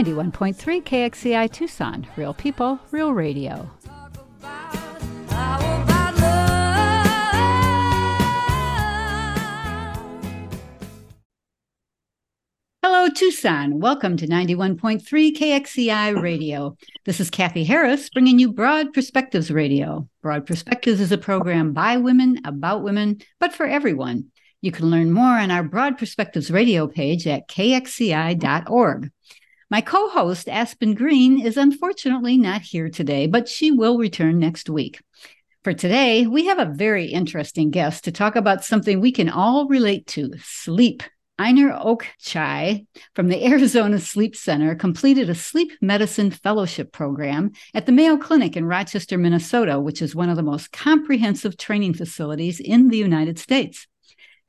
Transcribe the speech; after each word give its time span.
91.3 0.00 0.82
KXCI 0.82 1.52
Tucson. 1.52 2.06
Real 2.16 2.32
people, 2.32 2.80
real 2.90 3.12
radio. 3.12 3.68
Hello, 12.82 13.08
Tucson. 13.14 13.78
Welcome 13.78 14.16
to 14.16 14.26
91.3 14.26 15.02
KXCI 15.36 16.22
Radio. 16.22 16.78
This 17.04 17.20
is 17.20 17.28
Kathy 17.28 17.64
Harris 17.64 18.08
bringing 18.08 18.38
you 18.38 18.50
Broad 18.50 18.94
Perspectives 18.94 19.50
Radio. 19.50 20.08
Broad 20.22 20.46
Perspectives 20.46 21.02
is 21.02 21.12
a 21.12 21.18
program 21.18 21.74
by 21.74 21.98
women, 21.98 22.40
about 22.46 22.82
women, 22.82 23.20
but 23.38 23.52
for 23.52 23.66
everyone. 23.66 24.30
You 24.62 24.72
can 24.72 24.90
learn 24.90 25.12
more 25.12 25.38
on 25.38 25.50
our 25.50 25.62
Broad 25.62 25.98
Perspectives 25.98 26.50
radio 26.50 26.86
page 26.86 27.26
at 27.26 27.48
kxci.org. 27.48 29.10
My 29.70 29.80
co 29.80 30.08
host, 30.08 30.48
Aspen 30.48 30.94
Green, 30.94 31.40
is 31.40 31.56
unfortunately 31.56 32.36
not 32.36 32.62
here 32.62 32.88
today, 32.88 33.28
but 33.28 33.48
she 33.48 33.70
will 33.70 33.98
return 33.98 34.40
next 34.40 34.68
week. 34.68 35.00
For 35.62 35.72
today, 35.72 36.26
we 36.26 36.46
have 36.46 36.58
a 36.58 36.74
very 36.74 37.06
interesting 37.06 37.70
guest 37.70 38.02
to 38.04 38.12
talk 38.12 38.34
about 38.34 38.64
something 38.64 39.00
we 39.00 39.12
can 39.12 39.28
all 39.28 39.68
relate 39.68 40.08
to 40.08 40.32
sleep. 40.42 41.04
Aynur 41.38 41.80
Okcay 41.84 42.84
from 43.14 43.28
the 43.28 43.46
Arizona 43.46 44.00
Sleep 44.00 44.34
Center 44.34 44.74
completed 44.74 45.30
a 45.30 45.36
sleep 45.36 45.70
medicine 45.80 46.32
fellowship 46.32 46.90
program 46.90 47.52
at 47.72 47.86
the 47.86 47.92
Mayo 47.92 48.16
Clinic 48.16 48.56
in 48.56 48.64
Rochester, 48.64 49.18
Minnesota, 49.18 49.78
which 49.78 50.02
is 50.02 50.16
one 50.16 50.28
of 50.28 50.36
the 50.36 50.42
most 50.42 50.72
comprehensive 50.72 51.56
training 51.56 51.94
facilities 51.94 52.58
in 52.58 52.88
the 52.88 52.98
United 52.98 53.38
States. 53.38 53.86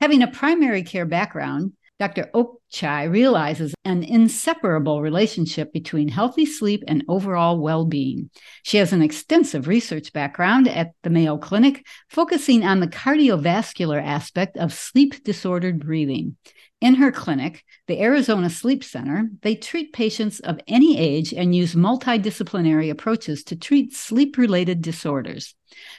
Having 0.00 0.22
a 0.22 0.32
primary 0.32 0.82
care 0.82 1.06
background, 1.06 1.74
Dr. 2.02 2.30
Okcay 2.34 3.12
realizes 3.12 3.76
an 3.84 4.02
inseparable 4.02 5.00
relationship 5.00 5.72
between 5.72 6.08
healthy 6.08 6.44
sleep 6.44 6.82
and 6.88 7.04
overall 7.06 7.60
well 7.60 7.84
being. 7.84 8.28
She 8.64 8.78
has 8.78 8.92
an 8.92 9.02
extensive 9.02 9.68
research 9.68 10.12
background 10.12 10.66
at 10.66 10.94
the 11.04 11.10
Mayo 11.10 11.38
Clinic, 11.38 11.86
focusing 12.10 12.64
on 12.64 12.80
the 12.80 12.88
cardiovascular 12.88 14.02
aspect 14.02 14.56
of 14.56 14.72
sleep 14.72 15.22
disordered 15.22 15.78
breathing. 15.78 16.36
In 16.80 16.96
her 16.96 17.12
clinic, 17.12 17.62
the 17.86 18.02
Arizona 18.02 18.50
Sleep 18.50 18.82
Center, 18.82 19.30
they 19.42 19.54
treat 19.54 19.92
patients 19.92 20.40
of 20.40 20.58
any 20.66 20.98
age 20.98 21.32
and 21.32 21.54
use 21.54 21.76
multidisciplinary 21.76 22.90
approaches 22.90 23.44
to 23.44 23.54
treat 23.54 23.94
sleep 23.94 24.36
related 24.36 24.82
disorders. 24.82 25.54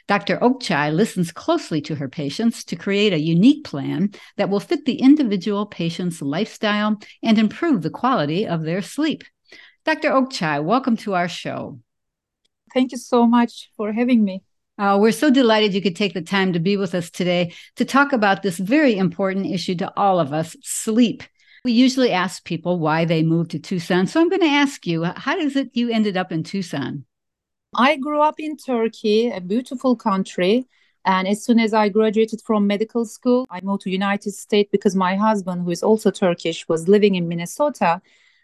Dr. 0.08 0.38
Okcay 0.38 0.94
listens 0.94 1.32
closely 1.32 1.82
to 1.82 1.96
her 1.96 2.10
patients 2.10 2.64
to 2.66 2.76
create 2.76 3.14
a 3.14 3.20
unique 3.20 3.64
plan 3.64 4.12
that 4.38 4.50
will 4.50 4.60
fit 4.60 4.86
the 4.86 5.02
individual 5.02 5.66
patient's 5.66 6.22
lifestyle 6.22 7.00
and 7.22 7.38
improve 7.38 7.82
the 7.82 7.90
quality 7.90 8.46
of 8.48 8.64
their 8.64 8.82
sleep. 8.82 9.24
Dr. 9.86 10.12
Okcay, 10.12 10.64
welcome 10.64 10.98
to 10.98 11.14
our 11.14 11.28
show. 11.28 11.80
Thank 12.74 12.92
you 12.92 12.98
so 12.98 13.28
much 13.28 13.70
for 13.78 13.92
having 13.92 14.24
me. 14.24 14.42
Uh, 14.78 14.98
we're 15.00 15.12
so 15.12 15.30
delighted 15.30 15.74
you 15.74 15.82
could 15.82 15.96
take 15.96 16.14
the 16.14 16.22
time 16.22 16.54
to 16.54 16.60
be 16.60 16.78
with 16.78 16.96
us 16.96 17.12
today 17.12 17.54
to 17.76 17.86
talk 17.86 18.12
about 18.12 18.42
this 18.42 18.58
very 18.58 18.98
important 18.98 19.46
issue 19.46 19.76
to 19.76 19.94
all 19.96 20.20
of 20.20 20.34
us 20.34 20.56
sleep. 20.64 21.24
We 21.64 21.72
usually 21.72 22.12
ask 22.12 22.44
people 22.44 22.80
why 22.80 23.06
they 23.06 23.24
moved 23.24 23.52
to 23.52 23.60
Tucson. 23.60 24.08
So 24.08 24.20
I'm 24.20 24.30
going 24.30 24.42
to 24.42 24.48
ask 24.48 24.86
you, 24.88 25.04
how 25.04 25.38
does 25.38 25.56
it 25.56 25.70
you 25.74 25.90
ended 25.92 26.18
up 26.18 26.32
in 26.32 26.44
Tucson? 26.44 27.06
I 27.76 27.96
grew 27.98 28.22
up 28.22 28.40
in 28.40 28.58
Turkey, 28.58 29.30
a 29.30 29.42
beautiful 29.42 29.96
country. 29.96 30.68
And 31.06 31.28
as 31.28 31.44
soon 31.44 31.60
as 31.60 31.74
I 31.74 31.90
graduated 31.90 32.42
from 32.46 32.66
medical 32.66 33.06
school, 33.06 33.46
I 33.50 33.60
moved 33.62 33.82
to 33.84 33.90
United 33.90 34.32
States 34.32 34.70
because 34.72 34.96
my 34.96 35.16
husband, 35.16 35.64
who 35.64 35.72
is 35.72 35.84
also 35.84 36.12
Turkish, 36.12 36.68
was 36.70 36.88
living 36.88 37.16
in 37.16 37.28
Minnesota. 37.28 38.02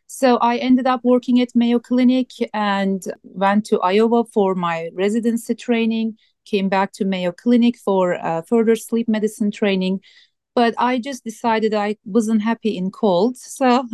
So 0.07 0.37
I 0.37 0.57
ended 0.57 0.87
up 0.87 1.01
working 1.03 1.39
at 1.39 1.55
Mayo 1.55 1.79
Clinic 1.79 2.31
and 2.53 3.01
went 3.23 3.65
to 3.67 3.79
Iowa 3.79 4.25
for 4.25 4.55
my 4.55 4.89
residency 4.93 5.55
training, 5.55 6.17
came 6.45 6.67
back 6.67 6.91
to 6.93 7.05
Mayo 7.05 7.31
Clinic 7.31 7.77
for 7.77 8.15
uh, 8.15 8.41
further 8.41 8.75
sleep 8.75 9.07
medicine 9.07 9.51
training. 9.51 10.01
But 10.59 10.73
I 10.77 10.99
just 10.99 11.23
decided 11.23 11.73
I 11.73 11.95
wasn't 12.03 12.41
happy 12.41 12.75
in 12.75 12.91
cold. 12.91 13.37
So 13.59 13.87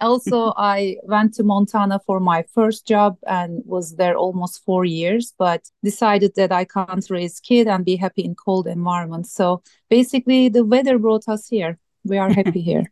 also 0.00 0.52
I 0.74 0.96
went 1.04 1.34
to 1.34 1.44
Montana 1.44 2.00
for 2.04 2.18
my 2.18 2.42
first 2.52 2.84
job 2.84 3.16
and 3.28 3.62
was 3.64 3.94
there 3.94 4.16
almost 4.16 4.64
four 4.64 4.84
years, 4.84 5.32
but 5.38 5.60
decided 5.84 6.32
that 6.34 6.50
I 6.50 6.64
can't 6.64 7.08
raise 7.10 7.38
kid 7.38 7.68
and 7.68 7.84
be 7.84 7.94
happy 7.94 8.22
in 8.24 8.34
cold 8.34 8.66
environment. 8.66 9.28
So 9.28 9.62
basically 9.88 10.48
the 10.48 10.64
weather 10.64 10.98
brought 10.98 11.28
us 11.28 11.46
here. 11.48 11.78
We 12.02 12.18
are 12.18 12.32
happy 12.32 12.60
here. 12.70 12.90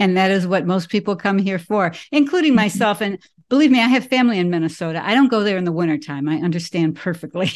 and 0.00 0.16
that 0.16 0.32
is 0.32 0.44
what 0.48 0.66
most 0.66 0.88
people 0.88 1.14
come 1.14 1.38
here 1.38 1.60
for, 1.60 1.92
including 2.10 2.56
myself. 2.56 3.00
And 3.00 3.18
believe 3.48 3.70
me, 3.70 3.80
I 3.80 3.90
have 3.96 4.08
family 4.08 4.40
in 4.40 4.50
Minnesota. 4.50 5.00
I 5.10 5.14
don't 5.14 5.30
go 5.30 5.44
there 5.44 5.56
in 5.56 5.66
the 5.66 5.78
wintertime. 5.80 6.28
I 6.28 6.38
understand 6.38 6.96
perfectly. 6.96 7.48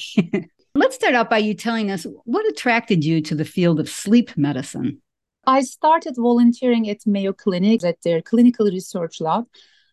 Let's 0.77 0.95
start 0.95 1.17
out 1.17 1.29
by 1.29 1.39
you 1.39 1.55
telling 1.55 1.91
us 1.91 2.07
what 2.25 2.47
attracted 2.47 3.05
you 3.05 3.21
to 3.23 3.35
the 3.35 3.45
field 3.45 3.81
of 3.81 3.89
sleep 3.89 4.37
medicine. 4.37 5.03
I 5.45 5.63
started 5.63 6.15
volunteering 6.17 6.89
at 6.89 7.05
Mayo 7.07 7.33
Clinic 7.33 7.83
at 7.83 8.01
their 8.05 8.23
clinical 8.23 8.67
research 8.67 9.21
lab. 9.21 9.47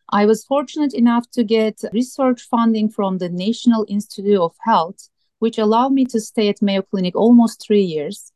I 0.09 0.27
was 0.27 0.45
fortunate 0.45 0.93
enough 0.93 1.27
to 1.31 1.43
get 1.43 1.81
research 1.93 2.43
funding 2.43 2.89
from 2.89 3.17
the 3.17 3.27
National 3.27 3.87
Institute 3.89 4.39
of 4.39 4.55
Health, 4.59 5.09
which 5.39 5.57
allowed 5.57 5.93
me 5.93 6.05
to 6.05 6.19
stay 6.19 6.47
at 6.47 6.61
Mayo 6.61 6.83
Clinic 6.83 7.15
almost 7.15 7.65
three 7.65 7.81
years. 7.81 8.31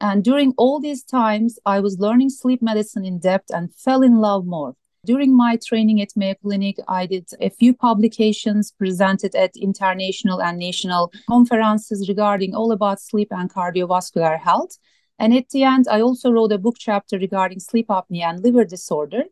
And 0.00 0.22
during 0.22 0.54
all 0.56 0.78
these 0.78 1.02
times, 1.02 1.58
I 1.66 1.80
was 1.80 1.98
learning 1.98 2.30
sleep 2.30 2.62
medicine 2.62 3.04
in 3.04 3.18
depth 3.18 3.50
and 3.52 3.74
fell 3.74 4.02
in 4.02 4.18
love 4.18 4.46
more. 4.46 4.76
During 5.06 5.34
my 5.34 5.56
training 5.56 6.02
at 6.02 6.14
Mayo 6.14 6.34
Clinic, 6.42 6.76
I 6.86 7.06
did 7.06 7.26
a 7.40 7.48
few 7.48 7.72
publications 7.72 8.70
presented 8.70 9.34
at 9.34 9.56
international 9.56 10.42
and 10.42 10.58
national 10.58 11.10
conferences 11.26 12.06
regarding 12.06 12.54
all 12.54 12.70
about 12.70 13.00
sleep 13.00 13.28
and 13.30 13.50
cardiovascular 13.50 14.38
health. 14.38 14.76
And 15.18 15.32
at 15.32 15.48
the 15.50 15.62
end, 15.64 15.86
I 15.90 16.02
also 16.02 16.30
wrote 16.30 16.52
a 16.52 16.58
book 16.58 16.76
chapter 16.78 17.18
regarding 17.18 17.60
sleep 17.60 17.88
apnea 17.88 18.24
and 18.24 18.44
liver 18.44 18.66
disorder. 18.66 19.24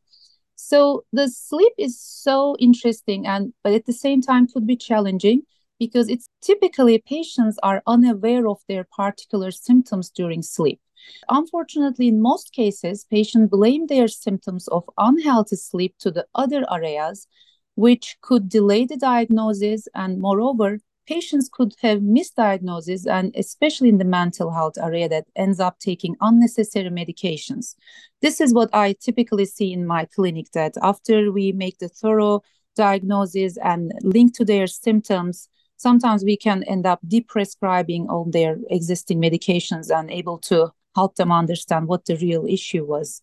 So 0.56 1.04
the 1.12 1.28
sleep 1.28 1.72
is 1.76 2.00
so 2.00 2.56
interesting 2.58 3.26
and 3.26 3.52
but 3.62 3.74
at 3.74 3.84
the 3.84 3.92
same 3.92 4.22
time 4.22 4.48
could 4.48 4.66
be 4.66 4.76
challenging 4.76 5.42
because 5.78 6.08
it's 6.08 6.28
typically 6.40 6.98
patients 7.06 7.58
are 7.62 7.82
unaware 7.86 8.48
of 8.48 8.58
their 8.68 8.84
particular 8.84 9.50
symptoms 9.50 10.10
during 10.10 10.40
sleep. 10.40 10.80
Unfortunately, 11.28 12.08
in 12.08 12.20
most 12.20 12.52
cases, 12.52 13.04
patients 13.04 13.50
blame 13.50 13.86
their 13.86 14.08
symptoms 14.08 14.68
of 14.68 14.88
unhealthy 14.98 15.56
sleep 15.56 15.94
to 16.00 16.10
the 16.10 16.26
other 16.34 16.64
areas, 16.70 17.26
which 17.74 18.16
could 18.20 18.48
delay 18.48 18.84
the 18.84 18.96
diagnosis. 18.96 19.88
And 19.94 20.20
moreover, 20.20 20.78
patients 21.06 21.48
could 21.50 21.74
have 21.80 22.00
misdiagnosis, 22.00 23.06
and 23.06 23.34
especially 23.34 23.88
in 23.88 23.98
the 23.98 24.04
mental 24.04 24.50
health 24.50 24.76
area, 24.78 25.08
that 25.08 25.26
ends 25.36 25.58
up 25.58 25.78
taking 25.78 26.16
unnecessary 26.20 26.90
medications. 26.90 27.74
This 28.20 28.40
is 28.40 28.52
what 28.52 28.68
I 28.74 28.92
typically 28.92 29.46
see 29.46 29.72
in 29.72 29.86
my 29.86 30.04
clinic 30.04 30.52
that 30.52 30.74
after 30.82 31.32
we 31.32 31.52
make 31.52 31.78
the 31.78 31.88
thorough 31.88 32.42
diagnosis 32.76 33.56
and 33.58 33.92
link 34.02 34.34
to 34.34 34.44
their 34.44 34.66
symptoms, 34.66 35.48
sometimes 35.76 36.24
we 36.24 36.36
can 36.36 36.62
end 36.64 36.86
up 36.86 37.00
deprescribing 37.06 38.08
all 38.08 38.26
their 38.30 38.58
existing 38.70 39.20
medications 39.20 39.90
and 39.90 40.10
able 40.10 40.38
to 40.38 40.70
help 40.98 41.12
them 41.16 41.30
understand 41.42 41.86
what 41.86 42.04
the 42.06 42.16
real 42.26 42.44
issue 42.56 42.84
was. 42.94 43.22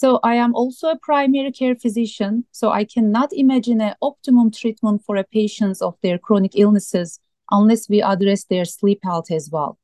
So 0.00 0.08
I 0.32 0.34
am 0.44 0.52
also 0.60 0.88
a 0.88 1.02
primary 1.10 1.52
care 1.52 1.76
physician, 1.84 2.32
so 2.60 2.64
I 2.80 2.84
cannot 2.94 3.30
imagine 3.44 3.80
an 3.80 3.94
optimum 4.10 4.50
treatment 4.50 5.02
for 5.06 5.16
a 5.16 5.24
patients 5.38 5.80
of 5.88 5.94
their 6.02 6.18
chronic 6.26 6.52
illnesses 6.64 7.20
unless 7.58 7.88
we 7.88 7.98
address 8.12 8.42
their 8.44 8.64
sleep 8.64 9.00
health 9.08 9.30
as 9.30 9.44
well. 9.54 9.78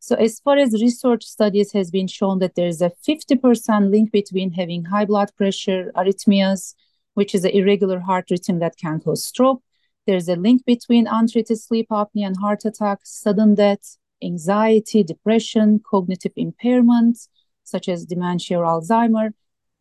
So 0.00 0.14
as 0.26 0.38
far 0.44 0.56
as 0.64 0.82
research 0.86 1.24
studies 1.24 1.72
has 1.72 1.90
been 1.90 2.08
shown 2.18 2.38
that 2.38 2.54
there 2.54 2.72
is 2.74 2.80
a 2.80 2.92
50% 3.08 3.90
link 3.94 4.12
between 4.12 4.52
having 4.52 4.84
high 4.84 5.06
blood 5.06 5.30
pressure, 5.36 5.90
arrhythmias, 5.96 6.74
which 7.14 7.34
is 7.34 7.44
an 7.44 7.52
irregular 7.58 7.98
heart 8.08 8.26
rhythm 8.30 8.58
that 8.60 8.76
can 8.76 9.00
cause 9.00 9.24
stroke, 9.24 9.62
there's 10.06 10.28
a 10.28 10.36
link 10.36 10.64
between 10.64 11.08
untreated 11.08 11.58
sleep 11.60 11.88
apnea 11.90 12.26
and 12.28 12.36
heart 12.36 12.64
attack, 12.64 13.00
sudden 13.02 13.56
death, 13.56 13.98
anxiety, 14.22 15.02
depression, 15.02 15.80
cognitive 15.88 16.32
impairments, 16.38 17.28
such 17.64 17.88
as 17.88 18.04
dementia 18.04 18.58
or 18.58 18.64
Alzheimer. 18.64 19.30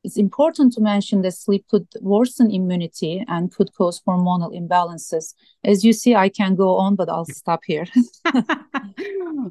It's 0.04 0.18
important 0.18 0.72
to 0.74 0.82
mention 0.82 1.24
that 1.24 1.32
sleep 1.32 1.66
could 1.68 1.88
worsen 2.00 2.52
immunity 2.52 3.26
and 3.28 3.52
could 3.52 3.74
cause 3.74 4.04
hormonal 4.08 4.54
imbalances. 4.56 5.34
As 5.64 5.84
you 5.84 5.94
see, 5.94 6.14
I 6.14 6.30
can 6.30 6.54
go 6.54 6.76
on, 6.78 6.96
but 6.96 7.10
I'll 7.10 7.26
stop 7.26 7.62
here. 7.66 7.88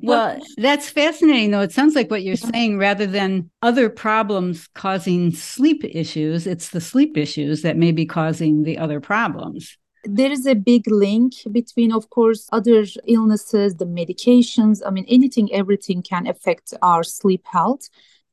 well, 0.00 0.40
that's 0.56 0.88
fascinating, 0.88 1.50
though. 1.50 1.62
It 1.62 1.72
sounds 1.72 1.96
like 1.96 2.08
what 2.08 2.22
you're 2.22 2.36
saying, 2.36 2.78
rather 2.78 3.04
than 3.04 3.50
other 3.62 3.88
problems 3.88 4.68
causing 4.74 5.32
sleep 5.32 5.84
issues, 5.84 6.46
it's 6.46 6.68
the 6.68 6.80
sleep 6.80 7.16
issues 7.16 7.62
that 7.62 7.76
may 7.76 7.90
be 7.90 8.06
causing 8.06 8.62
the 8.62 8.78
other 8.78 9.00
problems 9.00 9.76
there 10.04 10.30
is 10.30 10.46
a 10.46 10.54
big 10.54 10.86
link 10.86 11.34
between 11.50 11.92
of 11.92 12.10
course 12.10 12.48
other 12.52 12.84
illnesses 13.06 13.76
the 13.76 13.86
medications. 13.86 14.82
I 14.86 14.90
mean 14.90 15.06
anything 15.08 15.52
everything 15.52 16.02
can 16.02 16.26
affect 16.26 16.74
our 16.82 17.02
sleep 17.02 17.44
health. 17.44 17.88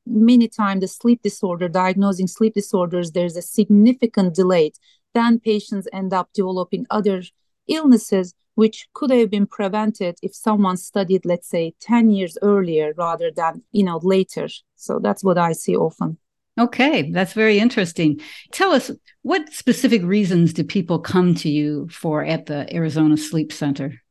Many 0.06 0.48
times 0.48 0.80
the 0.80 0.88
sleep 0.88 1.22
disorder 1.22 1.68
diagnosing 1.68 2.26
sleep 2.26 2.54
disorders 2.54 3.12
there's 3.12 3.36
a 3.36 3.42
significant 3.42 4.34
delay. 4.34 4.72
Then 5.14 5.40
patients 5.40 5.88
end 5.92 6.12
up 6.12 6.30
developing 6.34 6.86
other 6.90 7.22
illnesses 7.68 8.34
which 8.54 8.86
could 8.92 9.10
have 9.10 9.30
been 9.30 9.46
prevented 9.46 10.16
if 10.22 10.34
someone 10.34 10.76
studied 10.76 11.24
let's 11.24 11.48
say 11.48 11.74
10 11.80 12.10
years 12.10 12.36
earlier 12.42 12.92
rather 12.96 13.30
than 13.30 13.62
you 13.72 13.84
know 13.84 14.00
later. 14.02 14.48
So 14.76 14.98
that's 14.98 15.24
what 15.24 15.38
i 15.38 15.52
see 15.52 15.76
often 15.76 16.18
okay 16.58 17.10
that's 17.10 17.32
very 17.32 17.58
interesting 17.58 18.20
tell 18.52 18.72
us 18.72 18.90
what 19.22 19.52
specific 19.52 20.02
reasons 20.02 20.52
do 20.52 20.64
people 20.64 20.98
come 20.98 21.34
to 21.34 21.48
you 21.48 21.88
for 21.88 22.24
at 22.24 22.46
the 22.46 22.72
arizona 22.74 23.16
sleep 23.16 23.52
center 23.52 24.02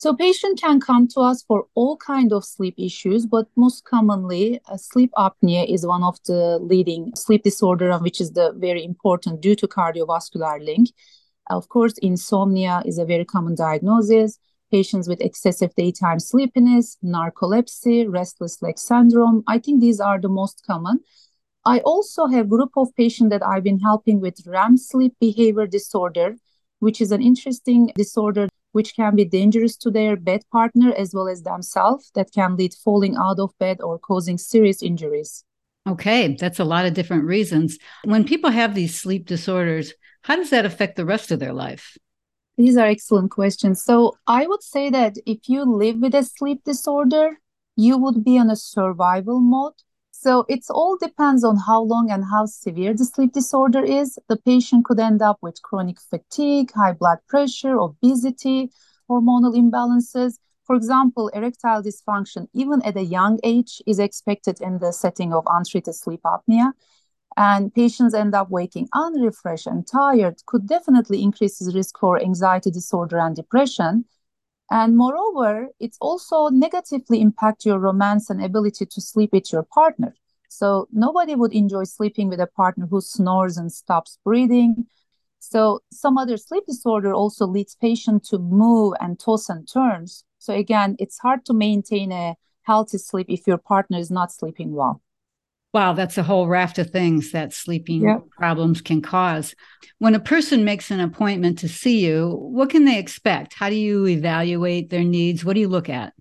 so 0.00 0.14
patient 0.14 0.58
can 0.58 0.80
come 0.80 1.08
to 1.08 1.20
us 1.20 1.42
for 1.42 1.66
all 1.74 1.98
kind 1.98 2.32
of 2.32 2.42
sleep 2.42 2.74
issues, 2.78 3.26
but 3.26 3.48
most 3.54 3.84
commonly 3.84 4.58
uh, 4.66 4.78
sleep 4.78 5.10
apnea 5.14 5.70
is 5.70 5.86
one 5.86 6.02
of 6.02 6.16
the 6.24 6.58
leading 6.58 7.12
sleep 7.14 7.42
disorder, 7.42 7.98
which 7.98 8.18
is 8.18 8.30
the 8.30 8.54
very 8.56 8.82
important 8.82 9.42
due 9.42 9.54
to 9.56 9.68
cardiovascular 9.68 10.64
link. 10.64 10.88
Of 11.50 11.68
course, 11.68 11.98
insomnia 11.98 12.82
is 12.86 12.96
a 12.96 13.04
very 13.04 13.26
common 13.26 13.54
diagnosis. 13.54 14.38
Patients 14.72 15.06
with 15.06 15.20
excessive 15.20 15.74
daytime 15.74 16.18
sleepiness, 16.18 16.96
narcolepsy, 17.04 18.06
restless 18.08 18.62
leg 18.62 18.78
syndrome. 18.78 19.42
I 19.48 19.58
think 19.58 19.82
these 19.82 20.00
are 20.00 20.18
the 20.18 20.30
most 20.30 20.62
common. 20.66 21.00
I 21.64 21.80
also 21.80 22.26
have 22.26 22.46
a 22.46 22.48
group 22.48 22.70
of 22.76 22.94
patients 22.96 23.30
that 23.30 23.46
I've 23.46 23.64
been 23.64 23.80
helping 23.80 24.20
with 24.20 24.46
REM 24.46 24.78
sleep 24.78 25.14
behavior 25.20 25.66
disorder, 25.66 26.36
which 26.78 27.00
is 27.00 27.12
an 27.12 27.20
interesting 27.20 27.92
disorder 27.96 28.48
which 28.72 28.94
can 28.94 29.16
be 29.16 29.24
dangerous 29.24 29.76
to 29.76 29.90
their 29.90 30.16
bed 30.16 30.42
partner 30.52 30.94
as 30.96 31.12
well 31.12 31.28
as 31.28 31.42
themselves 31.42 32.10
that 32.14 32.32
can 32.32 32.56
lead 32.56 32.72
falling 32.72 33.16
out 33.16 33.38
of 33.38 33.50
bed 33.58 33.80
or 33.82 33.98
causing 33.98 34.38
serious 34.38 34.82
injuries. 34.82 35.44
Okay, 35.88 36.36
that's 36.36 36.60
a 36.60 36.64
lot 36.64 36.86
of 36.86 36.94
different 36.94 37.24
reasons. 37.24 37.78
When 38.04 38.24
people 38.24 38.50
have 38.50 38.74
these 38.74 38.98
sleep 38.98 39.26
disorders, 39.26 39.92
how 40.22 40.36
does 40.36 40.50
that 40.50 40.64
affect 40.64 40.96
the 40.96 41.04
rest 41.04 41.30
of 41.30 41.40
their 41.40 41.52
life? 41.52 41.96
These 42.56 42.76
are 42.76 42.86
excellent 42.86 43.30
questions. 43.30 43.82
So, 43.82 44.16
I 44.26 44.46
would 44.46 44.62
say 44.62 44.90
that 44.90 45.16
if 45.26 45.48
you 45.48 45.64
live 45.64 45.96
with 45.96 46.14
a 46.14 46.22
sleep 46.22 46.62
disorder, 46.64 47.38
you 47.76 47.96
would 47.98 48.22
be 48.22 48.38
on 48.38 48.50
a 48.50 48.56
survival 48.56 49.40
mode 49.40 49.72
so 50.22 50.44
it 50.50 50.66
all 50.68 50.98
depends 50.98 51.44
on 51.44 51.56
how 51.56 51.80
long 51.80 52.10
and 52.10 52.22
how 52.30 52.44
severe 52.44 52.92
the 52.92 53.06
sleep 53.06 53.32
disorder 53.32 53.82
is. 53.82 54.18
The 54.28 54.36
patient 54.36 54.84
could 54.84 55.00
end 55.00 55.22
up 55.22 55.38
with 55.40 55.62
chronic 55.62 55.98
fatigue, 55.98 56.72
high 56.72 56.92
blood 56.92 57.20
pressure, 57.26 57.78
obesity, 57.78 58.70
hormonal 59.08 59.56
imbalances. 59.56 60.34
For 60.66 60.76
example, 60.76 61.28
erectile 61.28 61.82
dysfunction, 61.82 62.48
even 62.52 62.82
at 62.82 62.98
a 62.98 63.02
young 63.02 63.40
age, 63.42 63.80
is 63.86 63.98
expected 63.98 64.60
in 64.60 64.78
the 64.78 64.92
setting 64.92 65.32
of 65.32 65.44
untreated 65.46 65.94
sleep 65.94 66.20
apnea. 66.22 66.72
And 67.38 67.74
patients 67.74 68.12
end 68.12 68.34
up 68.34 68.50
waking 68.50 68.90
unrefreshed 68.92 69.66
and 69.66 69.86
tired, 69.86 70.42
could 70.44 70.68
definitely 70.68 71.22
increase 71.22 71.58
the 71.60 71.72
risk 71.72 71.98
for 71.98 72.20
anxiety 72.20 72.70
disorder 72.70 73.18
and 73.18 73.34
depression. 73.34 74.04
And 74.70 74.96
moreover, 74.96 75.68
it's 75.80 75.98
also 76.00 76.48
negatively 76.48 77.20
impact 77.20 77.66
your 77.66 77.78
romance 77.78 78.30
and 78.30 78.42
ability 78.42 78.86
to 78.86 79.00
sleep 79.00 79.30
with 79.32 79.52
your 79.52 79.64
partner. 79.64 80.14
So 80.48 80.86
nobody 80.92 81.34
would 81.34 81.52
enjoy 81.52 81.84
sleeping 81.84 82.28
with 82.28 82.40
a 82.40 82.46
partner 82.46 82.86
who 82.86 83.00
snores 83.00 83.56
and 83.56 83.72
stops 83.72 84.18
breathing. 84.24 84.86
So 85.40 85.80
some 85.92 86.18
other 86.18 86.36
sleep 86.36 86.66
disorder 86.66 87.12
also 87.12 87.46
leads 87.46 87.74
patient 87.74 88.24
to 88.26 88.38
move 88.38 88.94
and 89.00 89.18
toss 89.18 89.48
and 89.48 89.66
turns. 89.66 90.24
So 90.38 90.54
again, 90.54 90.96
it's 90.98 91.18
hard 91.18 91.44
to 91.46 91.54
maintain 91.54 92.12
a 92.12 92.36
healthy 92.62 92.98
sleep 92.98 93.26
if 93.28 93.46
your 93.46 93.58
partner 93.58 93.98
is 93.98 94.10
not 94.10 94.32
sleeping 94.32 94.72
well. 94.72 95.02
Wow, 95.72 95.92
that's 95.92 96.18
a 96.18 96.24
whole 96.24 96.48
raft 96.48 96.78
of 96.78 96.90
things 96.90 97.30
that 97.30 97.52
sleeping 97.52 98.02
yep. 98.02 98.22
problems 98.36 98.80
can 98.80 99.02
cause. 99.02 99.54
When 99.98 100.16
a 100.16 100.20
person 100.20 100.64
makes 100.64 100.90
an 100.90 100.98
appointment 100.98 101.58
to 101.60 101.68
see 101.68 102.04
you, 102.04 102.30
what 102.30 102.70
can 102.70 102.86
they 102.86 102.98
expect? 102.98 103.54
How 103.54 103.68
do 103.68 103.76
you 103.76 104.06
evaluate 104.06 104.90
their 104.90 105.04
needs? 105.04 105.44
What 105.44 105.54
do 105.54 105.60
you 105.60 105.68
look 105.68 105.88
at? 105.88 106.12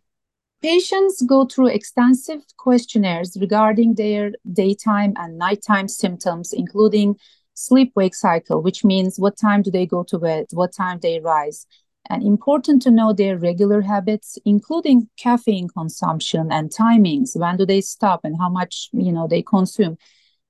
Patients 0.62 1.24
go 1.24 1.46
through 1.46 1.68
extensive 1.68 2.42
questionnaires 2.58 3.38
regarding 3.40 3.96
their 3.96 4.34
daytime 4.52 5.14
and 5.16 5.38
nighttime 5.38 5.88
symptoms, 5.88 6.54
including 6.54 7.16
sleep 7.54 7.92
wake 7.96 8.14
cycle, 8.14 8.62
which 8.62 8.84
means 8.84 9.18
what 9.18 9.38
time 9.38 9.62
do 9.62 9.72
they 9.72 9.86
go 9.86 10.04
to 10.04 10.20
bed, 10.20 10.46
what 10.52 10.74
time 10.74 11.00
they 11.02 11.20
rise, 11.20 11.66
and 12.10 12.24
important 12.24 12.82
to 12.84 12.92
know 12.92 13.14
their 13.14 13.38
regular 13.38 13.82
habits 13.82 14.38
including 14.46 15.10
caffeine 15.18 15.68
consumption 15.68 16.52
and 16.52 16.72
timings. 16.72 17.36
When 17.36 17.58
do 17.58 17.66
they 17.66 17.82
stop 17.82 18.22
and 18.24 18.36
how 18.40 18.50
much 18.50 18.90
you 18.94 19.12
know 19.12 19.28
they 19.28 19.42
consume? 19.42 19.98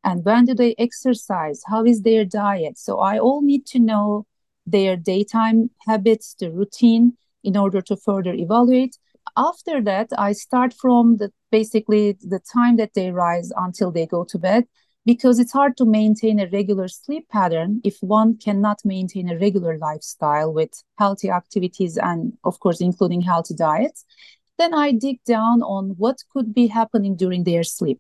And 0.04 0.24
when 0.24 0.46
do 0.46 0.54
they 0.54 0.76
exercise? 0.78 1.62
How 1.68 1.84
is 1.84 2.02
their 2.02 2.26
diet? 2.26 2.78
So 2.78 3.00
i 3.00 3.20
all 3.20 3.42
need 3.42 3.66
to 3.68 3.80
know 3.80 4.26
their 4.66 4.96
daytime 4.96 5.72
habits 5.88 6.36
the 6.40 6.52
routine 6.52 7.18
in 7.44 7.58
order 7.58 7.82
to 7.82 7.96
further 7.98 8.34
evaluate. 8.34 8.98
After 9.36 9.82
that 9.82 10.10
i 10.18 10.32
start 10.32 10.74
from 10.74 11.18
the 11.18 11.32
basically 11.52 12.18
the 12.22 12.40
time 12.40 12.78
that 12.78 12.94
they 12.94 13.12
rise 13.12 13.52
until 13.56 13.92
they 13.92 14.06
go 14.06 14.24
to 14.24 14.38
bed 14.38 14.66
because 15.10 15.40
it's 15.40 15.52
hard 15.52 15.76
to 15.76 15.86
maintain 15.86 16.40
a 16.40 16.48
regular 16.50 16.88
sleep 16.88 17.28
pattern 17.30 17.82
if 17.84 17.98
one 18.02 18.38
cannot 18.38 18.78
maintain 18.86 19.28
a 19.28 19.40
regular 19.40 19.76
lifestyle 19.80 20.54
with 20.54 20.84
healthy 21.00 21.32
activities 21.32 21.98
and, 21.98 22.34
of 22.44 22.60
course, 22.60 22.80
including 22.80 23.22
healthy 23.22 23.56
diets. 23.56 24.06
Then 24.60 24.72
I 24.76 24.92
dig 24.92 25.24
down 25.24 25.64
on 25.64 25.96
what 25.98 26.18
could 26.32 26.54
be 26.54 26.68
happening 26.68 27.16
during 27.16 27.44
their 27.44 27.64
sleep. 27.64 28.00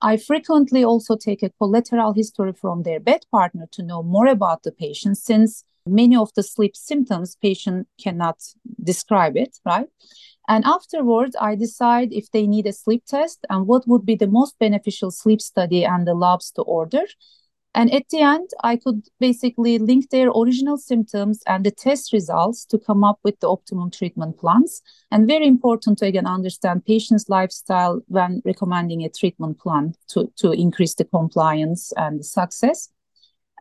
I 0.00 0.16
frequently 0.16 0.82
also 0.82 1.14
take 1.14 1.42
a 1.42 1.50
collateral 1.60 2.14
history 2.14 2.54
from 2.54 2.84
their 2.84 3.00
bed 3.00 3.26
partner 3.30 3.66
to 3.72 3.82
know 3.82 4.02
more 4.02 4.28
about 4.28 4.62
the 4.62 4.72
patient 4.72 5.18
since 5.18 5.62
many 5.86 6.16
of 6.16 6.30
the 6.36 6.42
sleep 6.42 6.74
symptoms 6.74 7.36
patient 7.42 7.86
cannot 8.02 8.38
describe 8.82 9.36
it, 9.36 9.58
right? 9.66 9.88
And 10.48 10.64
afterwards, 10.64 11.36
I 11.40 11.56
decide 11.56 12.12
if 12.12 12.30
they 12.30 12.46
need 12.46 12.66
a 12.66 12.72
sleep 12.72 13.04
test 13.06 13.44
and 13.50 13.66
what 13.66 13.86
would 13.88 14.06
be 14.06 14.14
the 14.14 14.28
most 14.28 14.58
beneficial 14.58 15.10
sleep 15.10 15.40
study 15.40 15.84
and 15.84 16.06
the 16.06 16.14
labs 16.14 16.52
to 16.52 16.62
order. 16.62 17.04
And 17.74 17.92
at 17.92 18.08
the 18.08 18.20
end, 18.20 18.48
I 18.64 18.76
could 18.76 19.02
basically 19.20 19.78
link 19.78 20.08
their 20.08 20.30
original 20.30 20.78
symptoms 20.78 21.42
and 21.46 21.66
the 21.66 21.70
test 21.70 22.10
results 22.12 22.64
to 22.66 22.78
come 22.78 23.04
up 23.04 23.18
with 23.22 23.38
the 23.40 23.48
optimum 23.48 23.90
treatment 23.90 24.38
plans. 24.38 24.80
And 25.10 25.28
very 25.28 25.46
important 25.46 25.98
to 25.98 26.06
again 26.06 26.26
understand 26.26 26.86
patient's 26.86 27.28
lifestyle 27.28 28.00
when 28.06 28.40
recommending 28.46 29.02
a 29.04 29.10
treatment 29.10 29.58
plan 29.58 29.94
to, 30.08 30.32
to 30.36 30.52
increase 30.52 30.94
the 30.94 31.04
compliance 31.04 31.92
and 31.98 32.20
the 32.20 32.24
success. 32.24 32.88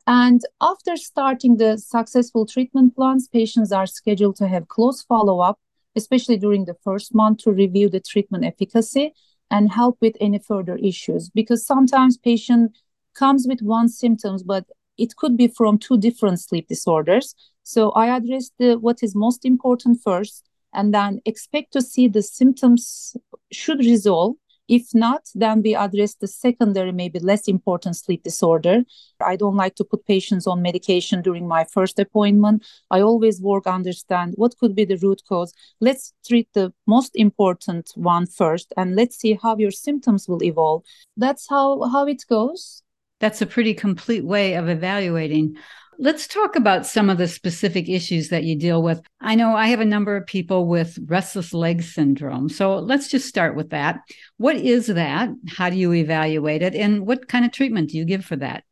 And 0.08 0.40
after 0.62 0.96
starting 0.96 1.58
the 1.58 1.78
successful 1.78 2.46
treatment 2.46 2.96
plans, 2.96 3.28
patients 3.28 3.74
are 3.74 3.88
scheduled 3.88 4.38
to 4.38 4.48
have 4.48 4.70
close 4.70 5.02
follow 5.02 5.40
up 5.42 5.60
especially 5.96 6.38
during 6.38 6.66
the 6.66 6.76
first 6.84 7.14
month 7.14 7.40
to 7.40 7.52
review 7.52 7.90
the 7.90 8.00
treatment 8.00 8.46
efficacy 8.46 9.14
and 9.52 9.72
help 9.72 9.98
with 10.02 10.16
any 10.20 10.40
further 10.40 10.76
issues. 10.78 11.30
Because 11.30 11.66
sometimes 11.66 12.18
patient 12.18 12.78
comes 13.14 13.48
with 13.48 13.62
one 13.62 13.88
symptoms 13.90 14.44
but 14.44 14.66
it 14.98 15.16
could 15.16 15.36
be 15.38 15.48
from 15.48 15.78
two 15.78 15.98
different 15.98 16.40
sleep 16.40 16.68
disorders. 16.68 17.36
So 17.64 17.92
i 17.92 18.08
address 18.08 18.52
the 18.60 18.76
what 18.76 19.04
is 19.04 19.16
most 19.16 19.46
important 19.46 20.02
first 20.04 20.46
and 20.74 20.94
then 20.94 21.22
expect 21.26 21.74
to 21.74 21.82
see 21.82 22.08
the 22.08 22.22
symptoms 22.22 23.16
should 23.52 23.80
resolve 23.80 24.36
if 24.68 24.94
not, 24.94 25.24
then 25.36 25.62
we 25.62 25.76
address 25.76 26.16
the 26.16 26.28
secondary, 26.28 26.92
maybe 26.92 27.20
less 27.20 27.48
important 27.48 27.96
sleep 27.98 28.24
disorder. 28.24 28.84
I 29.22 29.36
don't 29.36 29.56
like 29.56 29.76
to 29.76 29.84
put 29.84 30.06
patients 30.06 30.48
on 30.48 30.62
medication 30.62 31.22
during 31.22 31.48
my 31.48 31.66
first 31.66 32.00
appointment. 32.00 32.66
I 32.90 33.02
always 33.02 33.42
work 33.42 33.68
understand 33.68 34.34
what 34.38 34.58
could 34.58 34.76
be 34.76 34.86
the 34.86 34.98
root 34.98 35.22
cause. 35.28 35.54
Let's 35.80 36.14
treat 36.28 36.50
the 36.54 36.74
most 36.88 37.16
important 37.16 37.92
one 37.96 38.26
first 38.26 38.74
and 38.76 38.96
let's 38.96 39.18
see 39.18 39.38
how 39.42 39.58
your 39.58 39.72
symptoms 39.72 40.28
will 40.28 40.44
evolve. 40.44 40.84
That's 41.16 41.48
how 41.50 41.84
how 41.90 42.06
it 42.08 42.24
goes. 42.28 42.82
That's 43.20 43.42
a 43.42 43.46
pretty 43.46 43.74
complete 43.74 44.26
way 44.26 44.56
of 44.56 44.68
evaluating. 44.68 45.56
Let's 45.98 46.28
talk 46.28 46.56
about 46.56 46.86
some 46.86 47.10
of 47.10 47.18
the 47.18 47.28
specific 47.28 47.88
issues 47.88 48.30
that 48.30 48.44
you 48.44 48.58
deal 48.58 48.84
with. 48.84 49.02
I 49.22 49.36
know 49.36 49.56
I 49.56 49.68
have 49.68 49.80
a 49.80 49.86
number 49.86 50.18
of 50.18 50.26
people 50.26 50.68
with 50.68 51.00
restless 51.06 51.54
leg 51.54 51.84
syndrome. 51.84 52.50
So 52.50 52.80
let's 52.80 53.08
just 53.08 53.28
start 53.28 53.56
with 53.56 53.70
that. 53.70 54.02
What 54.38 54.58
is 54.58 54.88
that? 54.88 55.30
How 55.48 55.70
do 55.70 55.78
you 55.78 55.94
evaluate 55.94 56.62
it? 56.62 56.76
And 56.76 57.08
what 57.08 57.28
kind 57.28 57.46
of 57.46 57.52
treatment 57.52 57.92
do 57.92 57.98
you 57.98 58.06
give 58.06 58.26
for 58.26 58.36
that? 58.38 58.64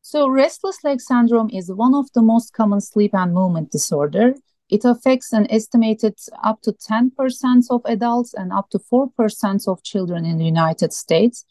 So, 0.00 0.26
restless 0.26 0.78
leg 0.84 1.00
syndrome 1.00 1.50
is 1.52 1.70
one 1.70 1.94
of 1.94 2.06
the 2.14 2.22
most 2.22 2.54
common 2.54 2.80
sleep 2.80 3.14
and 3.14 3.34
movement 3.34 3.70
disorder. 3.70 4.34
It 4.70 4.84
affects 4.84 5.32
an 5.32 5.46
estimated 5.50 6.14
up 6.42 6.62
to 6.62 6.72
10% 6.72 7.10
of 7.70 7.82
adults 7.84 8.32
and 8.32 8.52
up 8.52 8.70
to 8.70 8.78
4% 8.78 9.68
of 9.68 9.82
children 9.82 10.24
in 10.24 10.38
the 10.38 10.44
United 10.44 10.92
States, 10.92 11.44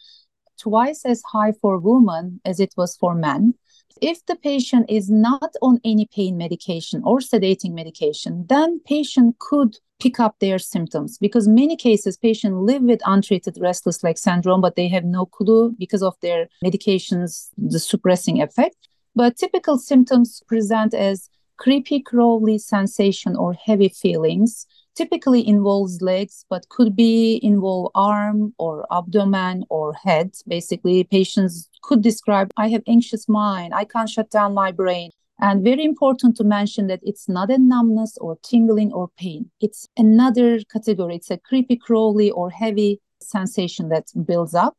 twice 0.59 1.05
as 1.05 1.21
high 1.31 1.51
for 1.51 1.77
women 1.77 2.41
as 2.45 2.59
it 2.59 2.73
was 2.75 2.97
for 2.97 3.13
men. 3.13 3.53
If 4.01 4.25
the 4.25 4.35
patient 4.35 4.89
is 4.89 5.09
not 5.09 5.53
on 5.61 5.79
any 5.83 6.05
pain 6.05 6.37
medication 6.37 7.01
or 7.03 7.19
sedating 7.19 7.73
medication, 7.73 8.45
then 8.49 8.79
patient 8.85 9.39
could 9.39 9.77
pick 9.99 10.19
up 10.19 10.35
their 10.39 10.59
symptoms. 10.59 11.17
Because 11.17 11.47
many 11.47 11.75
cases 11.75 12.17
patients 12.17 12.55
live 12.55 12.83
with 12.83 13.01
untreated 13.05 13.57
restless 13.59 14.03
leg 14.03 14.17
syndrome 14.17 14.61
but 14.61 14.75
they 14.75 14.87
have 14.87 15.03
no 15.03 15.25
clue 15.25 15.75
because 15.79 16.03
of 16.03 16.15
their 16.21 16.47
medications 16.63 17.49
the 17.57 17.79
suppressing 17.79 18.41
effect. 18.41 18.87
But 19.15 19.37
typical 19.37 19.77
symptoms 19.77 20.41
present 20.47 20.93
as 20.93 21.29
creepy 21.57 21.99
crawly 21.99 22.59
sensation 22.59 23.35
or 23.35 23.53
heavy 23.53 23.89
feelings 23.89 24.67
typically 24.97 25.47
involves 25.47 26.01
legs 26.01 26.45
but 26.49 26.67
could 26.69 26.95
be 26.95 27.39
involve 27.43 27.91
arm 27.93 28.53
or 28.57 28.85
abdomen 28.91 29.63
or 29.69 29.93
head. 29.93 30.31
Basically 30.47 31.03
patients 31.03 31.69
could 31.83 32.01
describe 32.01 32.51
i 32.57 32.67
have 32.69 32.83
anxious 32.87 33.29
mind. 33.29 33.73
I 33.73 33.85
can't 33.85 34.09
shut 34.09 34.29
down 34.31 34.53
my 34.53 34.71
brain. 34.71 35.11
And 35.39 35.63
very 35.63 35.85
important 35.85 36.35
to 36.37 36.43
mention 36.43 36.87
that 36.87 36.99
it's 37.03 37.29
not 37.29 37.51
a 37.51 37.59
numbness 37.59 38.17
or 38.17 38.39
tingling 38.41 38.91
or 38.91 39.07
pain. 39.19 39.51
It's 39.61 39.87
another 39.95 40.59
category. 40.73 41.15
It's 41.17 41.29
a 41.29 41.37
creepy 41.37 41.75
crawly 41.75 42.31
or 42.31 42.49
heavy 42.49 42.99
sensation 43.21 43.89
that 43.89 44.05
builds 44.25 44.55
up 44.55 44.75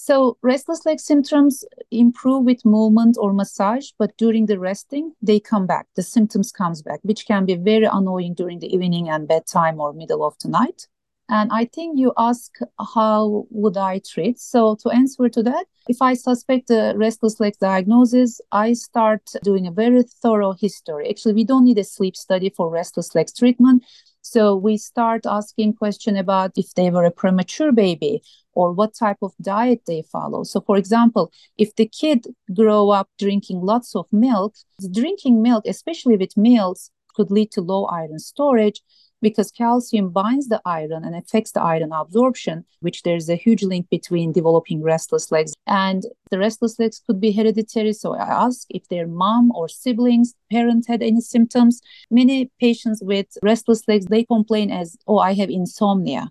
so 0.00 0.38
restless 0.42 0.86
leg 0.86 1.00
symptoms 1.00 1.64
improve 1.90 2.44
with 2.44 2.64
movement 2.64 3.16
or 3.18 3.32
massage, 3.32 3.88
but 3.98 4.16
during 4.16 4.46
the 4.46 4.56
resting, 4.56 5.12
they 5.20 5.40
come 5.40 5.66
back. 5.66 5.88
The 5.96 6.04
symptoms 6.04 6.52
comes 6.52 6.82
back, 6.82 7.00
which 7.02 7.26
can 7.26 7.44
be 7.44 7.56
very 7.56 7.88
annoying 7.90 8.34
during 8.34 8.60
the 8.60 8.72
evening 8.72 9.08
and 9.08 9.26
bedtime 9.26 9.80
or 9.80 9.92
middle 9.92 10.24
of 10.24 10.36
the 10.40 10.50
night. 10.50 10.86
And 11.28 11.50
I 11.52 11.64
think 11.64 11.98
you 11.98 12.12
ask 12.16 12.52
how 12.94 13.48
would 13.50 13.76
I 13.76 13.98
treat? 13.98 14.38
So 14.38 14.76
to 14.82 14.90
answer 14.90 15.28
to 15.28 15.42
that, 15.42 15.66
if 15.88 16.00
I 16.00 16.14
suspect 16.14 16.70
a 16.70 16.94
restless 16.96 17.40
leg 17.40 17.54
diagnosis, 17.60 18.40
I 18.52 18.74
start 18.74 19.22
doing 19.42 19.66
a 19.66 19.72
very 19.72 20.04
thorough 20.22 20.52
history. 20.52 21.10
Actually, 21.10 21.34
we 21.34 21.44
don't 21.44 21.64
need 21.64 21.78
a 21.78 21.84
sleep 21.84 22.14
study 22.14 22.50
for 22.50 22.70
restless 22.70 23.16
legs 23.16 23.32
treatment. 23.32 23.82
So 24.22 24.54
we 24.54 24.76
start 24.76 25.26
asking 25.26 25.74
question 25.74 26.16
about 26.16 26.52
if 26.56 26.74
they 26.74 26.90
were 26.90 27.04
a 27.04 27.10
premature 27.10 27.72
baby 27.72 28.22
or 28.58 28.72
what 28.72 28.92
type 28.92 29.20
of 29.22 29.32
diet 29.40 29.80
they 29.86 30.02
follow. 30.02 30.42
So 30.42 30.60
for 30.60 30.76
example, 30.76 31.30
if 31.56 31.76
the 31.76 31.86
kid 31.86 32.26
grow 32.52 32.90
up 32.90 33.08
drinking 33.16 33.60
lots 33.60 33.94
of 33.94 34.06
milk, 34.12 34.52
drinking 35.00 35.40
milk, 35.42 35.62
especially 35.64 36.16
with 36.16 36.36
meals, 36.36 36.90
could 37.14 37.30
lead 37.30 37.50
to 37.52 37.60
low 37.60 37.84
iron 37.84 38.18
storage 38.18 38.82
because 39.22 39.52
calcium 39.52 40.10
binds 40.10 40.48
the 40.48 40.60
iron 40.64 41.04
and 41.04 41.14
affects 41.14 41.52
the 41.52 41.62
iron 41.62 41.92
absorption, 41.92 42.64
which 42.80 43.02
there's 43.04 43.28
a 43.28 43.36
huge 43.36 43.62
link 43.62 43.88
between 43.90 44.32
developing 44.32 44.82
restless 44.82 45.30
legs 45.30 45.52
and 45.68 46.02
the 46.32 46.38
restless 46.38 46.78
legs 46.80 47.00
could 47.06 47.20
be 47.20 47.32
hereditary. 47.32 47.92
So 47.92 48.14
I 48.14 48.26
ask 48.46 48.66
if 48.70 48.88
their 48.88 49.06
mom 49.06 49.52
or 49.54 49.68
siblings, 49.68 50.34
parent 50.50 50.86
had 50.88 51.02
any 51.02 51.20
symptoms. 51.20 51.80
Many 52.10 52.50
patients 52.60 53.00
with 53.02 53.28
restless 53.42 53.82
legs, 53.86 54.06
they 54.06 54.24
complain 54.24 54.70
as, 54.72 54.96
oh, 55.06 55.18
I 55.18 55.34
have 55.34 55.50
insomnia. 55.50 56.30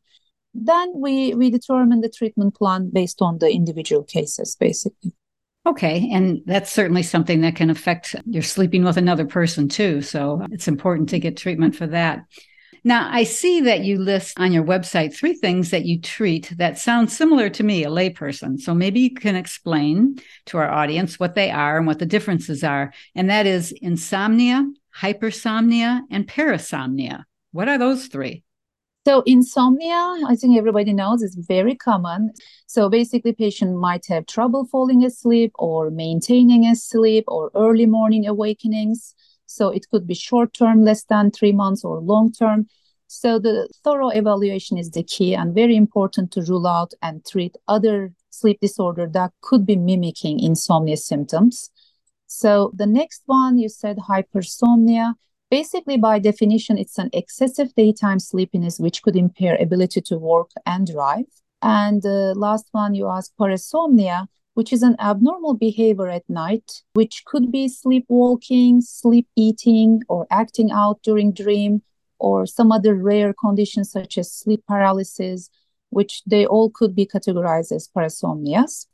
Then 0.60 0.92
we, 0.96 1.36
we 1.36 1.52
determine 1.52 2.02
the 2.02 2.10
treatment 2.10 2.56
plan 2.56 2.90
based 2.92 3.22
on 3.22 3.38
the 3.38 3.52
individual 3.52 4.04
cases, 4.04 4.56
basically. 4.60 5.14
Okay. 5.68 6.10
And 6.12 6.42
that's 6.46 6.72
certainly 6.72 7.04
something 7.04 7.42
that 7.42 7.56
can 7.56 7.70
affect 7.70 8.16
your 8.26 8.42
sleeping 8.42 8.84
with 8.84 8.98
another 8.98 9.26
person 9.26 9.68
too. 9.70 10.02
So 10.02 10.42
it's 10.52 10.68
important 10.68 11.10
to 11.10 11.20
get 11.20 11.38
treatment 11.38 11.76
for 11.76 11.86
that. 11.88 12.22
Now, 12.84 13.10
I 13.12 13.24
see 13.24 13.62
that 13.62 13.82
you 13.82 14.00
list 14.00 14.40
on 14.40 14.54
your 14.54 14.64
website 14.64 15.14
three 15.14 15.34
things 15.34 15.72
that 15.72 15.86
you 15.86 16.00
treat 16.00 16.54
that 16.58 16.80
sound 16.80 17.12
similar 17.12 17.50
to 17.50 17.64
me, 17.64 17.84
a 17.84 17.90
layperson. 17.90 18.60
So 18.60 18.74
maybe 18.74 19.02
you 19.02 19.14
can 19.14 19.36
explain 19.36 20.20
to 20.46 20.58
our 20.58 20.70
audience 20.70 21.20
what 21.20 21.36
they 21.36 21.52
are 21.52 21.78
and 21.78 21.86
what 21.86 22.00
the 22.00 22.06
differences 22.06 22.64
are. 22.64 22.94
And 23.14 23.30
that 23.30 23.46
is 23.46 23.74
insomnia, 23.74 24.66
hypersomnia, 24.96 26.02
and 26.10 26.28
parasomnia. 26.28 27.26
What 27.52 27.68
are 27.68 27.78
those 27.78 28.08
three? 28.08 28.44
So 29.08 29.24
insomnia, 29.26 30.18
I 30.28 30.36
think 30.36 30.58
everybody 30.58 30.92
knows, 30.92 31.22
is 31.22 31.34
very 31.36 31.76
common. 31.76 32.34
So 32.66 32.90
basically, 32.90 33.32
patient 33.32 33.78
might 33.78 34.06
have 34.08 34.26
trouble 34.26 34.66
falling 34.66 35.06
asleep 35.06 35.54
or 35.58 35.90
maintaining 35.90 36.66
a 36.66 36.76
sleep 36.76 37.24
or 37.30 37.50
early 37.56 37.86
morning 37.86 38.28
awakenings. 38.28 39.16
So 39.46 39.70
it 39.70 39.90
could 39.90 40.08
be 40.08 40.14
short 40.14 40.54
term, 40.54 40.84
less 40.84 41.06
than 41.06 41.32
three 41.32 41.54
months, 41.54 41.86
or 41.86 42.02
long 42.02 42.34
term. 42.34 42.68
So 43.08 43.40
the 43.40 43.70
thorough 43.82 44.10
evaluation 44.10 44.78
is 44.78 44.92
the 44.92 45.04
key 45.04 45.34
and 45.34 45.56
very 45.56 45.78
important 45.78 46.34
to 46.34 46.42
rule 46.42 46.68
out 46.68 46.92
and 47.02 47.26
treat 47.26 47.56
other 47.70 48.12
sleep 48.30 48.60
disorder 48.60 49.08
that 49.14 49.32
could 49.40 49.66
be 49.66 49.78
mimicking 49.78 50.42
insomnia 50.42 50.98
symptoms. 50.98 51.72
So 52.26 52.74
the 52.76 52.86
next 52.86 53.22
one 53.26 53.58
you 53.58 53.70
said 53.70 54.00
hypersomnia. 54.10 55.14
Basically, 55.50 55.98
by 55.98 56.20
definition, 56.20 56.78
it's 56.78 56.98
an 56.98 57.10
excessive 57.14 57.74
daytime 57.76 58.20
sleepiness 58.20 58.80
which 58.80 59.02
could 59.02 59.16
impair 59.16 59.56
ability 59.56 60.02
to 60.02 60.18
work 60.18 60.52
and 60.66 60.86
drive. 60.86 61.26
And 61.62 62.02
the 62.02 62.34
last 62.36 62.68
one 62.72 62.94
you 62.96 63.08
asked 63.08 63.34
parasomnia 63.40 64.28
which 64.58 64.74
is 64.74 64.82
an 64.82 64.96
abnormal 65.00 65.54
behavior 65.54 66.08
at 66.08 66.28
night, 66.28 66.82
which 66.94 67.22
could 67.28 67.52
be 67.52 67.68
sleepwalking, 67.68 68.82
sleep 68.82 69.28
eating, 69.36 70.02
or 70.10 70.26
acting 70.32 70.72
out 70.72 71.00
during 71.04 71.32
dream, 71.32 71.84
or 72.18 72.48
some 72.48 72.72
other 72.72 72.96
rare 72.96 73.36
conditions 73.40 73.92
such 73.92 74.18
as 74.18 74.34
sleep 74.34 74.64
paralysis, 74.68 75.52
which 75.92 76.24
they 76.26 76.44
all 76.44 76.72
could 76.72 76.96
be 76.96 77.06
categorized 77.06 77.72
as 77.72 77.88
parasomnias. 77.96 78.88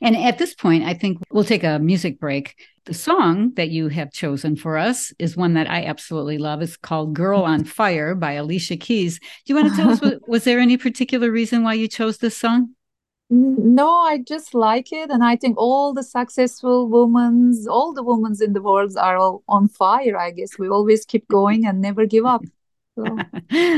And 0.00 0.16
at 0.16 0.38
this 0.38 0.54
point, 0.54 0.84
I 0.84 0.94
think 0.94 1.18
we'll 1.30 1.44
take 1.44 1.64
a 1.64 1.78
music 1.78 2.18
break. 2.18 2.56
The 2.86 2.94
song 2.94 3.52
that 3.54 3.70
you 3.70 3.88
have 3.88 4.10
chosen 4.10 4.56
for 4.56 4.76
us 4.76 5.12
is 5.18 5.36
one 5.36 5.54
that 5.54 5.70
I 5.70 5.84
absolutely 5.84 6.38
love. 6.38 6.62
It's 6.62 6.76
called 6.76 7.14
Girl 7.14 7.42
on 7.42 7.64
Fire 7.64 8.14
by 8.14 8.32
Alicia 8.32 8.76
Keys. 8.76 9.18
Do 9.18 9.26
you 9.46 9.54
want 9.54 9.70
to 9.70 9.76
tell 9.76 9.90
us, 9.90 10.00
was 10.26 10.44
there 10.44 10.58
any 10.58 10.76
particular 10.76 11.30
reason 11.30 11.62
why 11.62 11.74
you 11.74 11.86
chose 11.86 12.18
this 12.18 12.36
song? 12.36 12.74
No, 13.30 13.88
I 13.88 14.18
just 14.18 14.54
like 14.54 14.92
it. 14.92 15.10
And 15.10 15.22
I 15.22 15.36
think 15.36 15.56
all 15.56 15.94
the 15.94 16.02
successful 16.02 16.88
women, 16.88 17.54
all 17.68 17.94
the 17.94 18.02
women 18.02 18.34
in 18.42 18.52
the 18.52 18.60
world 18.60 18.96
are 18.96 19.16
all 19.16 19.42
on 19.48 19.68
fire, 19.68 20.18
I 20.18 20.32
guess. 20.32 20.58
We 20.58 20.68
always 20.68 21.04
keep 21.04 21.28
going 21.28 21.64
and 21.66 21.80
never 21.80 22.04
give 22.04 22.26
up. 22.26 22.42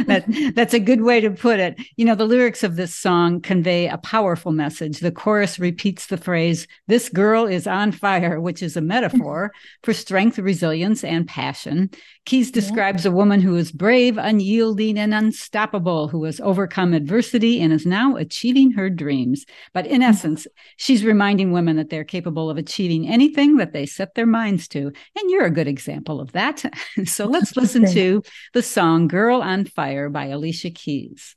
That, 0.07 0.53
that's 0.55 0.75
a 0.75 0.79
good 0.79 1.01
way 1.01 1.21
to 1.21 1.31
put 1.31 1.59
it. 1.59 1.81
You 1.97 2.05
know, 2.05 2.15
the 2.15 2.27
lyrics 2.27 2.63
of 2.63 2.77
this 2.77 2.95
song 2.95 3.41
convey 3.41 3.89
a 3.89 3.99
powerful 3.99 4.53
message. 4.53 5.01
The 5.01 5.11
chorus 5.11 5.59
repeats 5.59 6.07
the 6.07 6.17
phrase, 6.17 6.69
This 6.87 7.09
girl 7.09 7.47
is 7.47 7.67
on 7.67 7.91
fire, 7.91 8.41
which 8.41 8.63
is 8.63 8.77
a 8.77 8.81
metaphor 8.81 9.53
for 9.83 9.93
strength, 9.93 10.39
resilience, 10.39 11.03
and 11.03 11.27
passion. 11.27 11.91
Keys 12.27 12.51
describes 12.51 13.05
yeah. 13.05 13.11
a 13.11 13.15
woman 13.15 13.41
who 13.41 13.55
is 13.55 13.71
brave, 13.71 14.17
unyielding, 14.17 14.99
and 14.99 15.13
unstoppable, 15.13 16.09
who 16.09 16.25
has 16.25 16.41
overcome 16.41 16.95
adversity 16.95 17.61
and 17.61 17.73
is 17.73 17.85
now 17.85 18.17
achieving 18.17 18.71
her 18.73 18.89
dreams. 18.89 19.45
But 19.75 19.87
in 19.87 20.01
mm-hmm. 20.01 20.11
essence, 20.11 20.47
she's 20.77 21.05
reminding 21.05 21.53
women 21.53 21.77
that 21.77 21.91
they're 21.91 22.05
capable 22.05 22.49
of 22.49 22.57
achieving 22.57 23.07
anything 23.09 23.57
that 23.57 23.73
they 23.73 23.85
set 23.85 24.15
their 24.15 24.27
minds 24.27 24.69
to. 24.69 24.87
And 24.87 25.31
you're 25.31 25.45
a 25.45 25.51
good 25.51 25.69
example 25.69 26.21
of 26.21 26.33
that. 26.33 26.65
so 27.05 27.27
let's 27.27 27.57
listen 27.57 27.91
to 27.93 28.23
the 28.55 28.63
song 28.63 29.07
Girl 29.07 29.43
on 29.43 29.67
Fire 29.67 30.09
by 30.09 30.27
Alicia 30.27 30.71
Keys. 30.71 31.37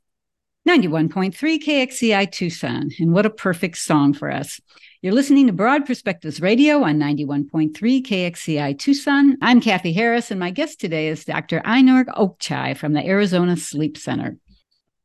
91.3 0.67 1.33
KXCI 1.63 2.31
Tucson. 2.31 2.91
And 2.99 3.13
what 3.13 3.25
a 3.25 3.29
perfect 3.29 3.77
song 3.77 4.13
for 4.13 4.29
us. 4.29 4.59
You're 5.03 5.13
listening 5.13 5.45
to 5.45 5.53
Broad 5.53 5.85
Perspectives 5.85 6.41
Radio 6.41 6.81
on 6.81 6.97
91.3 6.97 7.71
KXCI 7.71 8.79
Tucson. 8.79 9.37
I'm 9.43 9.61
Kathy 9.61 9.93
Harris, 9.93 10.31
and 10.31 10.39
my 10.39 10.49
guest 10.49 10.81
today 10.81 11.09
is 11.09 11.23
Dr. 11.23 11.59
Aynur 11.59 12.05
Okcay 12.05 12.75
from 12.75 12.93
the 12.93 13.05
Arizona 13.05 13.57
Sleep 13.57 13.95
Center. 13.95 14.39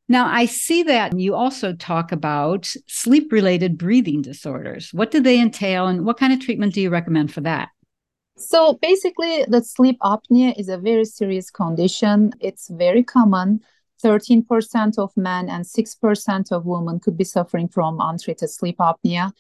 Now, 0.09 0.29
I 0.33 0.47
see 0.47 0.83
that 0.85 1.19
you 1.19 1.35
also 1.35 1.75
talk 1.75 2.11
about 2.11 2.73
sleep 2.87 3.31
related 3.31 3.77
breathing 3.77 4.23
disorders. 4.23 4.95
What 4.95 5.11
do 5.11 5.21
they 5.21 5.39
entail, 5.39 5.89
and 5.89 6.07
what 6.07 6.17
kind 6.17 6.33
of 6.33 6.41
treatment 6.41 6.73
do 6.73 6.81
you 6.81 6.89
recommend 6.89 7.35
for 7.35 7.43
that? 7.43 7.69
So, 8.39 8.79
basically, 8.81 9.45
the 9.47 9.63
sleep 9.63 9.99
apnea 10.01 10.59
is 10.59 10.71
a 10.71 10.79
very 10.79 11.05
serious 11.05 11.51
condition. 11.51 12.33
It's 12.41 12.69
very 12.71 13.03
common. 13.03 13.61
13% 14.03 14.99
of 14.99 15.15
men 15.19 15.51
and 15.51 15.67
6% 15.67 16.51
of 16.51 16.65
women 16.65 16.99
could 16.99 17.19
be 17.19 17.25
suffering 17.25 17.69
from 17.69 17.99
untreated 18.01 18.49
sleep 18.49 18.79
apnea. 18.79 19.33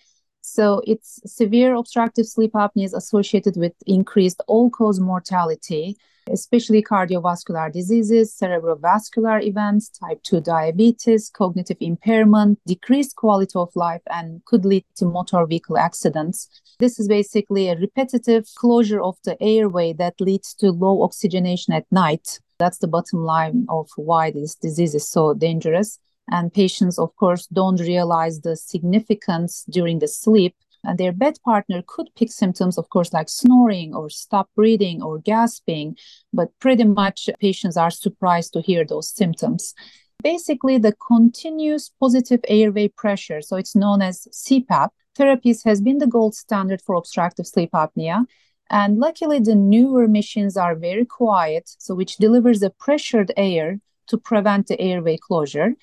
So 0.42 0.82
it's 0.84 1.20
severe 1.24 1.74
obstructive 1.76 2.26
sleep 2.26 2.52
apnea 2.52 2.84
is 2.84 2.94
associated 2.94 3.56
with 3.56 3.74
increased 3.86 4.42
all-cause 4.48 4.98
mortality, 4.98 5.96
especially 6.30 6.82
cardiovascular 6.82 7.72
diseases, 7.72 8.36
cerebrovascular 8.36 9.40
events, 9.42 9.88
type 9.88 10.20
2 10.24 10.40
diabetes, 10.40 11.30
cognitive 11.30 11.76
impairment, 11.80 12.58
decreased 12.66 13.14
quality 13.14 13.52
of 13.56 13.70
life, 13.76 14.02
and 14.10 14.44
could 14.44 14.64
lead 14.64 14.84
to 14.96 15.04
motor 15.04 15.46
vehicle 15.46 15.78
accidents. 15.78 16.48
This 16.80 16.98
is 16.98 17.06
basically 17.06 17.68
a 17.68 17.78
repetitive 17.78 18.46
closure 18.56 19.00
of 19.00 19.16
the 19.24 19.40
airway 19.40 19.92
that 19.94 20.20
leads 20.20 20.54
to 20.54 20.72
low 20.72 21.02
oxygenation 21.02 21.72
at 21.72 21.86
night. 21.92 22.40
That's 22.58 22.78
the 22.78 22.88
bottom 22.88 23.20
line 23.24 23.66
of 23.68 23.88
why 23.94 24.32
this 24.32 24.56
disease 24.56 24.96
is 24.96 25.08
so 25.08 25.34
dangerous 25.34 26.00
and 26.30 26.52
patients 26.52 26.98
of 26.98 27.14
course 27.16 27.46
don't 27.48 27.80
realize 27.80 28.40
the 28.40 28.56
significance 28.56 29.64
during 29.70 29.98
the 29.98 30.08
sleep 30.08 30.54
and 30.84 30.98
their 30.98 31.12
bed 31.12 31.38
partner 31.44 31.82
could 31.86 32.08
pick 32.16 32.30
symptoms 32.30 32.78
of 32.78 32.88
course 32.90 33.12
like 33.12 33.28
snoring 33.28 33.94
or 33.94 34.08
stop 34.10 34.48
breathing 34.56 35.02
or 35.02 35.18
gasping 35.18 35.96
but 36.32 36.48
pretty 36.60 36.84
much 36.84 37.28
patients 37.40 37.76
are 37.76 37.90
surprised 37.90 38.52
to 38.52 38.60
hear 38.60 38.84
those 38.84 39.08
symptoms 39.08 39.74
basically 40.22 40.78
the 40.78 40.94
continuous 41.06 41.90
positive 42.00 42.40
airway 42.48 42.88
pressure 42.88 43.40
so 43.40 43.56
it's 43.56 43.74
known 43.74 44.00
as 44.00 44.28
cpap 44.32 44.90
therapies 45.18 45.64
has 45.64 45.80
been 45.80 45.98
the 45.98 46.06
gold 46.06 46.34
standard 46.34 46.82
for 46.82 46.94
obstructive 46.94 47.46
sleep 47.46 47.70
apnea. 47.72 48.26
And 48.70 48.98
luckily, 48.98 49.38
the 49.38 49.54
newer 49.54 50.08
machines 50.08 50.56
are 50.56 50.74
very 50.74 51.04
quiet, 51.04 51.70
so 51.78 51.94
which 51.94 52.16
delivers 52.16 52.62
a 52.62 52.70
pressured 52.70 53.32
air 53.36 53.80
to 54.06 54.16
prevent 54.16 54.68
the 54.68 54.80
airway 54.80 55.18
closure. 55.18 55.74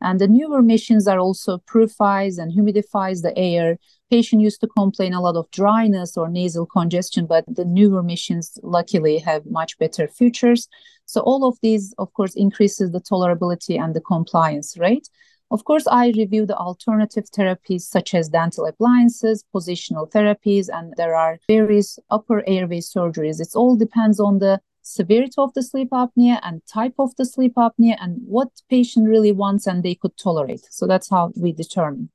And 0.00 0.18
the 0.18 0.28
newer 0.28 0.62
machines 0.62 1.06
are 1.06 1.18
also 1.18 1.58
purifies 1.70 2.38
and 2.38 2.52
humidifies 2.52 3.22
the 3.22 3.36
air. 3.36 3.78
Patient 4.10 4.42
used 4.42 4.60
to 4.62 4.66
complain 4.66 5.12
a 5.12 5.20
lot 5.20 5.36
of 5.36 5.50
dryness 5.50 6.16
or 6.16 6.28
nasal 6.28 6.66
congestion, 6.66 7.26
but 7.26 7.44
the 7.46 7.64
newer 7.64 8.02
machines 8.02 8.58
luckily 8.62 9.18
have 9.18 9.44
much 9.46 9.78
better 9.78 10.08
features. 10.08 10.68
So 11.04 11.20
all 11.20 11.44
of 11.46 11.58
these, 11.60 11.94
of 11.98 12.12
course, 12.14 12.34
increases 12.34 12.92
the 12.92 13.00
tolerability 13.00 13.78
and 13.78 13.94
the 13.94 14.00
compliance 14.00 14.78
rate. 14.78 15.08
Of 15.50 15.64
course, 15.64 15.86
I 15.88 16.12
review 16.16 16.46
the 16.46 16.56
alternative 16.56 17.24
therapies 17.30 17.82
such 17.82 18.14
as 18.14 18.28
dental 18.28 18.66
appliances, 18.66 19.44
positional 19.52 20.08
therapies, 20.08 20.68
and 20.72 20.94
there 20.96 21.16
are 21.16 21.40
various 21.48 21.98
upper 22.08 22.44
airway 22.46 22.78
surgeries. 22.78 23.40
It 23.40 23.56
all 23.56 23.74
depends 23.74 24.20
on 24.20 24.38
the 24.38 24.60
severity 24.90 25.34
of 25.38 25.54
the 25.54 25.62
sleep 25.62 25.90
apnea 25.90 26.40
and 26.42 26.62
type 26.66 26.94
of 26.98 27.14
the 27.16 27.24
sleep 27.24 27.54
apnea 27.56 27.96
and 28.00 28.18
what 28.26 28.48
patient 28.68 29.08
really 29.08 29.32
wants 29.32 29.66
and 29.66 29.82
they 29.82 29.94
could 29.94 30.16
tolerate. 30.16 30.66
So 30.70 30.86
that's 30.86 31.08
how 31.08 31.32
we 31.36 31.52
determine. 31.52 32.10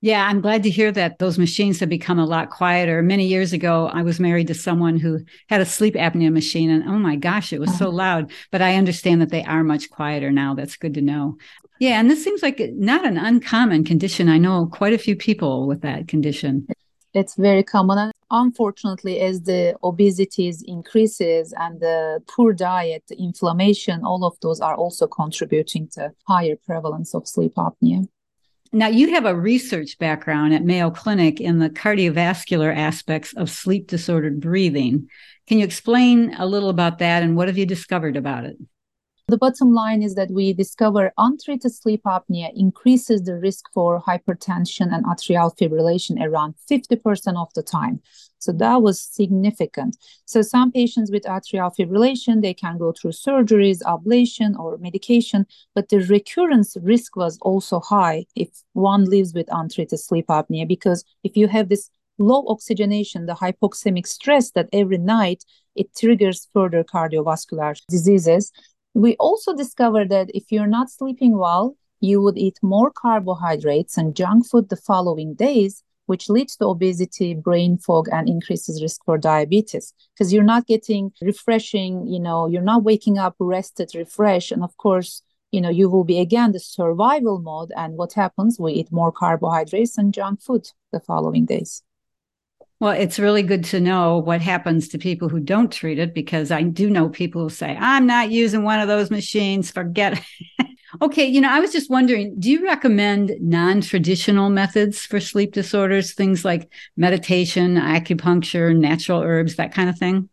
Yeah, 0.00 0.24
I'm 0.26 0.40
glad 0.40 0.62
to 0.62 0.70
hear 0.70 0.92
that 0.92 1.18
those 1.18 1.38
machines 1.38 1.80
have 1.80 1.88
become 1.88 2.20
a 2.20 2.24
lot 2.24 2.50
quieter. 2.50 3.02
Many 3.02 3.26
years 3.26 3.52
ago, 3.52 3.90
I 3.92 4.02
was 4.02 4.20
married 4.20 4.46
to 4.46 4.54
someone 4.54 4.96
who 4.96 5.18
had 5.48 5.60
a 5.60 5.66
sleep 5.66 5.94
apnea 5.94 6.32
machine, 6.32 6.70
and 6.70 6.84
oh 6.84 6.98
my 6.98 7.16
gosh, 7.16 7.52
it 7.52 7.58
was 7.58 7.76
so 7.76 7.88
uh-huh. 7.88 7.96
loud. 7.96 8.32
But 8.52 8.62
I 8.62 8.76
understand 8.76 9.20
that 9.20 9.30
they 9.30 9.42
are 9.42 9.64
much 9.64 9.90
quieter 9.90 10.30
now. 10.30 10.54
That's 10.54 10.76
good 10.76 10.94
to 10.94 11.02
know. 11.02 11.36
Yeah, 11.80 11.98
and 11.98 12.08
this 12.08 12.22
seems 12.22 12.42
like 12.42 12.60
not 12.74 13.04
an 13.04 13.18
uncommon 13.18 13.84
condition. 13.84 14.28
I 14.28 14.38
know 14.38 14.66
quite 14.66 14.92
a 14.92 14.98
few 14.98 15.16
people 15.16 15.66
with 15.66 15.82
that 15.82 16.06
condition. 16.06 16.68
It's 17.14 17.36
very 17.36 17.62
common. 17.62 18.12
Unfortunately, 18.30 19.20
as 19.20 19.42
the 19.42 19.74
obesity 19.82 20.52
increases 20.66 21.54
and 21.58 21.80
the 21.80 22.22
poor 22.28 22.52
diet, 22.52 23.04
the 23.08 23.16
inflammation, 23.16 24.04
all 24.04 24.24
of 24.24 24.38
those 24.42 24.60
are 24.60 24.74
also 24.74 25.06
contributing 25.06 25.88
to 25.92 26.12
higher 26.26 26.56
prevalence 26.56 27.14
of 27.14 27.26
sleep 27.26 27.54
apnea. 27.56 28.06
Now, 28.70 28.88
you 28.88 29.14
have 29.14 29.24
a 29.24 29.34
research 29.34 29.98
background 29.98 30.52
at 30.52 30.62
Mayo 30.62 30.90
Clinic 30.90 31.40
in 31.40 31.58
the 31.58 31.70
cardiovascular 31.70 32.74
aspects 32.74 33.32
of 33.34 33.48
sleep 33.48 33.86
disordered 33.86 34.40
breathing. 34.40 35.08
Can 35.46 35.58
you 35.58 35.64
explain 35.64 36.34
a 36.34 36.44
little 36.44 36.68
about 36.68 36.98
that 36.98 37.22
and 37.22 37.34
what 37.34 37.48
have 37.48 37.56
you 37.56 37.64
discovered 37.64 38.16
about 38.16 38.44
it? 38.44 38.58
The 39.28 39.36
bottom 39.36 39.74
line 39.74 40.02
is 40.02 40.14
that 40.14 40.30
we 40.30 40.54
discover 40.54 41.12
untreated 41.18 41.74
sleep 41.74 42.00
apnea 42.04 42.50
increases 42.56 43.24
the 43.24 43.36
risk 43.36 43.66
for 43.74 44.00
hypertension 44.00 44.90
and 44.90 45.04
atrial 45.04 45.54
fibrillation 45.54 46.18
around 46.18 46.54
50% 46.70 47.36
of 47.36 47.52
the 47.52 47.62
time. 47.62 48.00
So 48.38 48.52
that 48.52 48.80
was 48.80 49.02
significant. 49.02 49.98
So 50.24 50.40
some 50.40 50.72
patients 50.72 51.10
with 51.10 51.24
atrial 51.24 51.70
fibrillation, 51.76 52.40
they 52.40 52.54
can 52.54 52.78
go 52.78 52.90
through 52.90 53.10
surgeries, 53.10 53.82
ablation, 53.82 54.58
or 54.58 54.78
medication, 54.78 55.44
but 55.74 55.90
the 55.90 55.98
recurrence 55.98 56.78
risk 56.80 57.14
was 57.14 57.36
also 57.42 57.80
high 57.80 58.24
if 58.34 58.48
one 58.72 59.04
lives 59.04 59.34
with 59.34 59.46
untreated 59.50 60.00
sleep 60.00 60.28
apnea, 60.28 60.66
because 60.66 61.04
if 61.22 61.36
you 61.36 61.48
have 61.48 61.68
this 61.68 61.90
low 62.18 62.46
oxygenation, 62.48 63.26
the 63.26 63.34
hypoxemic 63.34 64.06
stress 64.06 64.52
that 64.52 64.70
every 64.72 64.98
night 64.98 65.44
it 65.76 65.94
triggers 65.94 66.48
further 66.54 66.82
cardiovascular 66.82 67.78
diseases. 67.90 68.52
We 68.98 69.14
also 69.20 69.54
discovered 69.54 70.08
that 70.08 70.28
if 70.34 70.50
you're 70.50 70.66
not 70.66 70.90
sleeping 70.90 71.38
well, 71.38 71.76
you 72.00 72.20
would 72.20 72.36
eat 72.36 72.58
more 72.62 72.90
carbohydrates 72.90 73.96
and 73.96 74.12
junk 74.12 74.48
food 74.48 74.70
the 74.70 74.76
following 74.76 75.34
days, 75.34 75.84
which 76.06 76.28
leads 76.28 76.56
to 76.56 76.66
obesity, 76.66 77.32
brain 77.34 77.78
fog, 77.78 78.08
and 78.10 78.28
increases 78.28 78.82
risk 78.82 79.04
for 79.04 79.16
diabetes 79.16 79.94
because 80.12 80.32
you're 80.32 80.42
not 80.42 80.66
getting 80.66 81.12
refreshing, 81.22 82.08
you 82.08 82.18
know, 82.18 82.48
you're 82.48 82.60
not 82.60 82.82
waking 82.82 83.18
up 83.18 83.36
rested, 83.38 83.92
refreshed. 83.94 84.50
And 84.50 84.64
of 84.64 84.76
course, 84.78 85.22
you 85.52 85.60
know, 85.60 85.70
you 85.70 85.88
will 85.88 86.02
be 86.02 86.18
again 86.18 86.50
the 86.50 86.58
survival 86.58 87.38
mode. 87.38 87.70
And 87.76 87.96
what 87.96 88.14
happens? 88.14 88.58
We 88.58 88.72
eat 88.72 88.90
more 88.90 89.12
carbohydrates 89.12 89.96
and 89.96 90.12
junk 90.12 90.42
food 90.42 90.70
the 90.90 90.98
following 90.98 91.44
days. 91.44 91.84
Well, 92.80 92.92
it's 92.92 93.18
really 93.18 93.42
good 93.42 93.64
to 93.66 93.80
know 93.80 94.18
what 94.18 94.40
happens 94.40 94.88
to 94.88 94.98
people 94.98 95.28
who 95.28 95.40
don't 95.40 95.72
treat 95.72 95.98
it 95.98 96.14
because 96.14 96.52
I 96.52 96.62
do 96.62 96.88
know 96.88 97.08
people 97.08 97.42
who 97.42 97.50
say, 97.50 97.76
I'm 97.78 98.06
not 98.06 98.30
using 98.30 98.62
one 98.62 98.78
of 98.78 98.86
those 98.86 99.10
machines, 99.10 99.70
forget 99.70 100.22
it. 100.60 100.68
okay, 101.02 101.26
you 101.26 101.40
know, 101.40 101.50
I 101.50 101.58
was 101.58 101.72
just 101.72 101.90
wondering 101.90 102.38
do 102.38 102.48
you 102.48 102.64
recommend 102.64 103.32
non 103.40 103.80
traditional 103.80 104.48
methods 104.48 105.00
for 105.00 105.18
sleep 105.18 105.54
disorders, 105.54 106.14
things 106.14 106.44
like 106.44 106.72
meditation, 106.96 107.74
acupuncture, 107.76 108.76
natural 108.76 109.22
herbs, 109.22 109.56
that 109.56 109.74
kind 109.74 109.90
of 109.90 109.98
thing? 109.98 110.28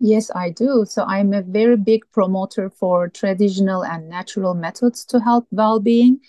Yes, 0.00 0.30
I 0.34 0.50
do. 0.50 0.84
So 0.88 1.04
I'm 1.04 1.32
a 1.32 1.42
very 1.42 1.76
big 1.76 2.02
promoter 2.10 2.70
for 2.70 3.08
traditional 3.08 3.84
and 3.84 4.08
natural 4.08 4.54
methods 4.54 5.04
to 5.06 5.20
help 5.20 5.46
well 5.50 5.78
being. 5.78 6.20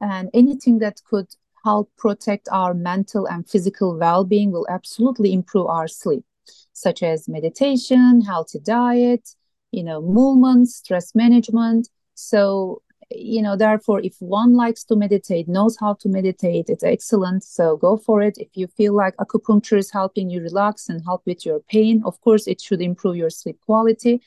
And 0.00 0.30
anything 0.32 0.78
that 0.78 1.02
could 1.04 1.26
help 1.64 1.90
protect 1.96 2.48
our 2.52 2.74
mental 2.74 3.26
and 3.26 3.48
physical 3.48 3.96
well-being 3.96 4.50
will 4.50 4.66
absolutely 4.68 5.32
improve 5.32 5.66
our 5.66 5.88
sleep 5.88 6.24
such 6.72 7.02
as 7.02 7.28
meditation 7.28 8.20
healthy 8.22 8.58
diet 8.60 9.34
you 9.72 9.82
know 9.82 10.00
movement 10.00 10.68
stress 10.68 11.14
management. 11.14 11.88
So 12.14 12.82
you 13.10 13.42
know 13.42 13.56
therefore 13.56 14.00
if 14.00 14.14
one 14.20 14.54
likes 14.54 14.84
to 14.84 14.94
meditate 14.96 15.48
knows 15.48 15.76
how 15.78 15.94
to 15.94 16.08
meditate 16.08 16.66
it's 16.68 16.84
excellent. 16.84 17.44
So 17.44 17.76
go 17.76 17.96
for 17.96 18.22
it. 18.22 18.36
If 18.38 18.50
you 18.54 18.66
feel 18.66 18.94
like 18.94 19.16
acupuncture 19.16 19.78
is 19.78 19.90
helping 19.90 20.30
you 20.30 20.40
relax 20.40 20.88
and 20.88 21.02
help 21.04 21.22
with 21.26 21.44
your 21.44 21.60
pain 21.60 22.02
of 22.04 22.20
course 22.20 22.46
it 22.46 22.60
should 22.60 22.80
improve 22.80 23.16
your 23.16 23.30
sleep 23.30 23.58
quality. 23.66 24.22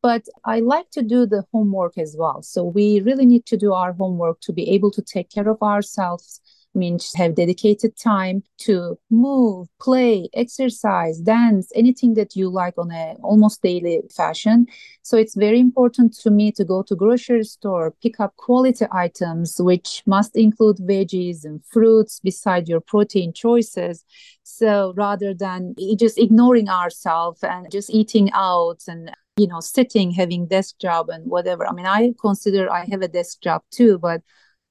But 0.00 0.26
i 0.44 0.60
like 0.60 0.90
to 0.92 1.02
do 1.02 1.26
the 1.26 1.44
homework 1.52 1.98
as 1.98 2.14
well. 2.16 2.42
So 2.42 2.64
we 2.64 3.00
really 3.00 3.26
need 3.26 3.46
to 3.46 3.56
do 3.56 3.72
our 3.72 3.92
homework 3.92 4.40
to 4.42 4.52
be 4.52 4.70
able 4.70 4.92
to 4.92 5.02
take 5.02 5.30
care 5.30 5.48
of 5.48 5.62
ourselves 5.62 6.40
means 6.74 7.12
have 7.14 7.34
dedicated 7.34 7.96
time 7.96 8.42
to 8.58 8.98
move, 9.10 9.68
play, 9.80 10.28
exercise, 10.34 11.18
dance, 11.18 11.70
anything 11.74 12.14
that 12.14 12.36
you 12.36 12.48
like 12.48 12.74
on 12.78 12.90
a 12.90 13.16
almost 13.22 13.62
daily 13.62 14.00
fashion. 14.14 14.66
So 15.02 15.16
it's 15.16 15.34
very 15.34 15.60
important 15.60 16.14
to 16.20 16.30
me 16.30 16.52
to 16.52 16.64
go 16.64 16.82
to 16.82 16.94
grocery 16.94 17.44
store, 17.44 17.94
pick 18.02 18.20
up 18.20 18.36
quality 18.36 18.86
items, 18.92 19.60
which 19.60 20.02
must 20.06 20.36
include 20.36 20.76
veggies 20.78 21.44
and 21.44 21.64
fruits 21.64 22.20
beside 22.20 22.68
your 22.68 22.80
protein 22.80 23.32
choices. 23.32 24.04
So 24.42 24.92
rather 24.96 25.34
than 25.34 25.74
just 25.98 26.18
ignoring 26.18 26.68
ourselves 26.68 27.42
and 27.42 27.70
just 27.70 27.90
eating 27.90 28.30
out 28.32 28.82
and 28.88 29.10
you 29.36 29.46
know 29.46 29.60
sitting 29.60 30.10
having 30.10 30.46
desk 30.46 30.78
job 30.80 31.08
and 31.08 31.30
whatever 31.30 31.64
i 31.64 31.72
mean 31.72 31.86
i 31.86 32.12
consider 32.20 32.68
i 32.72 32.84
have 32.90 33.02
a 33.02 33.08
desk 33.08 33.40
job 33.40 33.62
too 33.70 33.96
but 33.96 34.20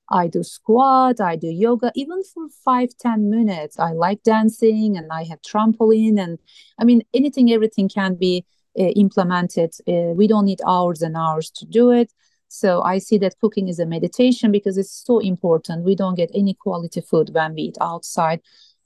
I 0.10 0.28
do 0.28 0.44
squat, 0.44 1.20
I 1.20 1.36
do 1.36 1.48
yoga, 1.48 1.92
even 1.96 2.24
for 2.24 2.48
five 2.64 2.90
ten 3.00 3.30
minutes. 3.30 3.78
I 3.80 3.92
like 3.92 4.24
dancing 4.24 4.98
and 4.98 5.12
I 5.12 5.24
have 5.26 5.42
trampoline. 5.42 6.20
And 6.20 6.40
I 6.80 6.86
mean, 6.86 7.04
anything, 7.14 7.52
everything 7.52 7.90
can 7.90 8.16
be 8.16 8.46
uh, 8.80 8.84
implemented. 8.84 9.74
Uh, 9.88 10.14
we 10.16 10.28
don't 10.28 10.46
need 10.46 10.62
hours 10.66 11.02
and 11.02 11.18
hours 11.18 11.50
to 11.52 11.66
do 11.66 11.92
it. 11.92 12.12
So 12.48 12.82
I 12.84 13.00
see 13.00 13.18
that 13.18 13.40
cooking 13.42 13.68
is 13.68 13.80
a 13.80 13.86
meditation 13.86 14.52
because 14.52 14.78
it's 14.78 15.04
so 15.06 15.20
important. 15.20 15.84
We 15.84 15.96
don't 15.96 16.16
get 16.16 16.32
any 16.34 16.54
quality 16.54 17.02
food 17.02 17.32
when 17.34 17.56
we 17.56 17.64
eat 17.64 17.78
outside. 17.82 18.42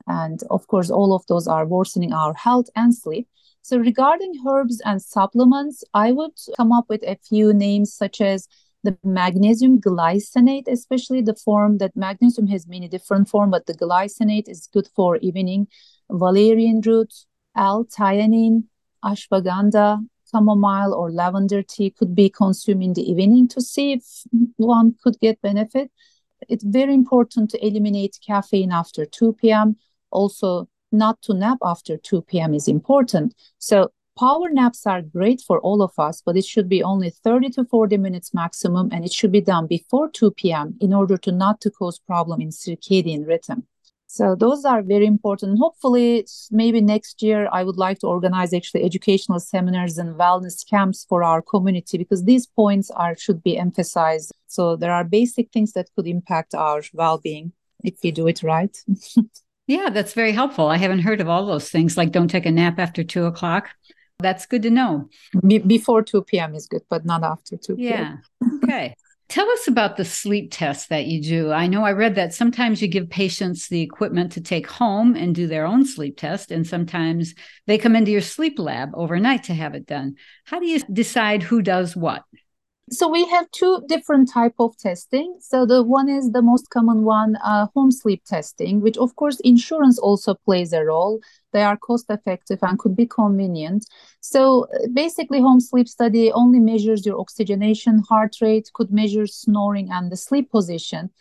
And 0.07 0.41
of 0.49 0.65
course, 0.65 0.89
all 0.89 1.13
of 1.13 1.25
those 1.27 1.47
are 1.47 1.65
worsening 1.67 2.11
our 2.11 2.33
health 2.33 2.69
and 2.75 2.95
sleep. 2.95 3.27
So 3.61 3.77
regarding 3.77 4.33
herbs 4.47 4.81
and 4.83 4.99
supplements, 4.99 5.83
I 5.93 6.11
would 6.11 6.31
come 6.57 6.71
up 6.71 6.85
with 6.89 7.03
a 7.03 7.19
few 7.29 7.53
names 7.53 7.93
such 7.93 8.19
as 8.19 8.47
the 8.83 8.97
magnesium 9.03 9.79
glycinate, 9.79 10.67
especially 10.67 11.21
the 11.21 11.35
form 11.35 11.77
that 11.77 11.95
magnesium 11.95 12.47
has 12.47 12.67
many 12.67 12.87
different 12.87 13.29
form, 13.29 13.51
but 13.51 13.65
the 13.65 13.73
glycinate 13.73 14.49
is 14.49 14.67
good 14.73 14.87
for 14.95 15.17
evening. 15.17 15.67
Valerian 16.09 16.81
root, 16.81 17.13
L-theanine, 17.55 18.63
ashwagandha, 19.03 19.99
chamomile 20.31 20.93
or 20.93 21.11
lavender 21.11 21.61
tea 21.61 21.91
could 21.91 22.15
be 22.15 22.29
consumed 22.29 22.83
in 22.83 22.93
the 22.93 23.09
evening 23.09 23.47
to 23.49 23.61
see 23.61 23.93
if 23.93 24.03
one 24.57 24.95
could 25.03 25.19
get 25.19 25.41
benefit. 25.41 25.91
It's 26.49 26.63
very 26.63 26.93
important 26.93 27.49
to 27.51 27.65
eliminate 27.65 28.17
caffeine 28.25 28.71
after 28.71 29.05
2 29.05 29.33
p.m. 29.33 29.75
Also, 30.09 30.67
not 30.91 31.21
to 31.23 31.33
nap 31.33 31.57
after 31.63 31.97
2 31.97 32.23
p.m. 32.23 32.53
is 32.53 32.67
important. 32.67 33.35
So 33.59 33.91
Power 34.21 34.51
naps 34.51 34.85
are 34.85 35.01
great 35.01 35.41
for 35.41 35.59
all 35.61 35.81
of 35.81 35.93
us, 35.97 36.21
but 36.23 36.37
it 36.37 36.45
should 36.45 36.69
be 36.69 36.83
only 36.83 37.09
30 37.09 37.49
to 37.53 37.65
40 37.65 37.97
minutes 37.97 38.35
maximum 38.35 38.89
and 38.91 39.03
it 39.03 39.11
should 39.11 39.31
be 39.31 39.41
done 39.41 39.65
before 39.65 40.11
2 40.11 40.29
p.m. 40.29 40.75
in 40.79 40.93
order 40.93 41.17
to 41.17 41.31
not 41.31 41.59
to 41.61 41.71
cause 41.71 41.97
problem 41.97 42.39
in 42.39 42.49
circadian 42.49 43.25
rhythm. 43.25 43.63
So 44.05 44.35
those 44.35 44.63
are 44.63 44.83
very 44.83 45.07
important. 45.07 45.57
Hopefully, 45.57 46.27
maybe 46.51 46.81
next 46.81 47.23
year 47.23 47.49
I 47.51 47.63
would 47.63 47.77
like 47.77 47.97
to 48.01 48.07
organize 48.07 48.53
actually 48.53 48.83
educational 48.83 49.39
seminars 49.39 49.97
and 49.97 50.15
wellness 50.15 50.69
camps 50.69 51.03
for 51.09 51.23
our 51.23 51.41
community 51.41 51.97
because 51.97 52.23
these 52.23 52.45
points 52.45 52.91
are 52.91 53.17
should 53.17 53.41
be 53.41 53.57
emphasized. 53.57 54.31
So 54.45 54.75
there 54.75 54.93
are 54.93 55.03
basic 55.03 55.51
things 55.51 55.71
that 55.73 55.89
could 55.95 56.05
impact 56.05 56.53
our 56.53 56.83
well-being 56.93 57.53
if 57.83 57.95
we 58.03 58.11
do 58.11 58.27
it 58.27 58.43
right. 58.43 58.77
Yeah, 59.67 59.89
that's 59.89 60.13
very 60.13 60.33
helpful. 60.33 60.67
I 60.67 60.75
haven't 60.75 60.99
heard 60.99 61.21
of 61.21 61.29
all 61.29 61.45
those 61.45 61.69
things, 61.69 61.95
like 61.95 62.11
don't 62.11 62.27
take 62.27 62.45
a 62.45 62.51
nap 62.51 62.77
after 62.77 63.05
two 63.05 63.25
o'clock. 63.25 63.69
That's 64.21 64.45
good 64.45 64.63
to 64.63 64.69
know. 64.69 65.09
Be- 65.45 65.59
before 65.59 66.01
2 66.01 66.23
p.m. 66.23 66.55
is 66.55 66.67
good, 66.67 66.81
but 66.89 67.05
not 67.05 67.23
after 67.23 67.57
2 67.57 67.75
p.m. 67.75 68.21
Yeah. 68.41 68.57
Okay. 68.63 68.95
Tell 69.31 69.49
us 69.49 69.65
about 69.69 69.95
the 69.95 70.03
sleep 70.03 70.49
test 70.51 70.89
that 70.89 71.05
you 71.05 71.21
do. 71.21 71.53
I 71.53 71.67
know 71.67 71.85
I 71.85 71.93
read 71.93 72.15
that 72.15 72.33
sometimes 72.33 72.81
you 72.81 72.89
give 72.89 73.09
patients 73.09 73.69
the 73.69 73.81
equipment 73.81 74.33
to 74.33 74.41
take 74.41 74.67
home 74.67 75.15
and 75.15 75.33
do 75.33 75.47
their 75.47 75.65
own 75.65 75.85
sleep 75.85 76.17
test, 76.17 76.51
and 76.51 76.67
sometimes 76.67 77.33
they 77.65 77.77
come 77.77 77.95
into 77.95 78.11
your 78.11 78.19
sleep 78.19 78.59
lab 78.59 78.89
overnight 78.93 79.43
to 79.43 79.53
have 79.53 79.73
it 79.73 79.85
done. 79.85 80.15
How 80.43 80.59
do 80.59 80.65
you 80.65 80.81
decide 80.91 81.43
who 81.43 81.61
does 81.61 81.95
what? 81.95 82.23
So 82.91 83.07
we 83.07 83.25
have 83.29 83.49
two 83.51 83.83
different 83.87 84.29
type 84.29 84.55
of 84.59 84.75
testing. 84.77 85.37
So 85.39 85.65
the 85.65 85.81
one 85.81 86.09
is 86.09 86.31
the 86.31 86.41
most 86.41 86.69
common 86.69 87.03
one 87.03 87.37
uh, 87.37 87.67
home 87.73 87.91
sleep 87.91 88.23
testing 88.25 88.81
which 88.81 88.97
of 88.97 89.15
course 89.15 89.39
insurance 89.39 89.97
also 89.97 90.35
plays 90.45 90.73
a 90.73 90.83
role. 90.83 91.21
They 91.53 91.63
are 91.63 91.77
cost 91.77 92.05
effective 92.09 92.59
and 92.61 92.77
could 92.77 92.95
be 92.95 93.05
convenient. 93.05 93.85
So 94.19 94.67
basically 94.93 95.39
home 95.39 95.61
sleep 95.61 95.87
study 95.87 96.31
only 96.33 96.59
measures 96.59 97.05
your 97.05 97.19
oxygenation 97.19 97.99
heart 98.09 98.35
rate 98.41 98.69
could 98.73 98.91
measure 98.91 99.25
snoring 99.25 99.89
and 99.89 100.11
the 100.11 100.17
sleep 100.17 100.51
position 100.51 101.11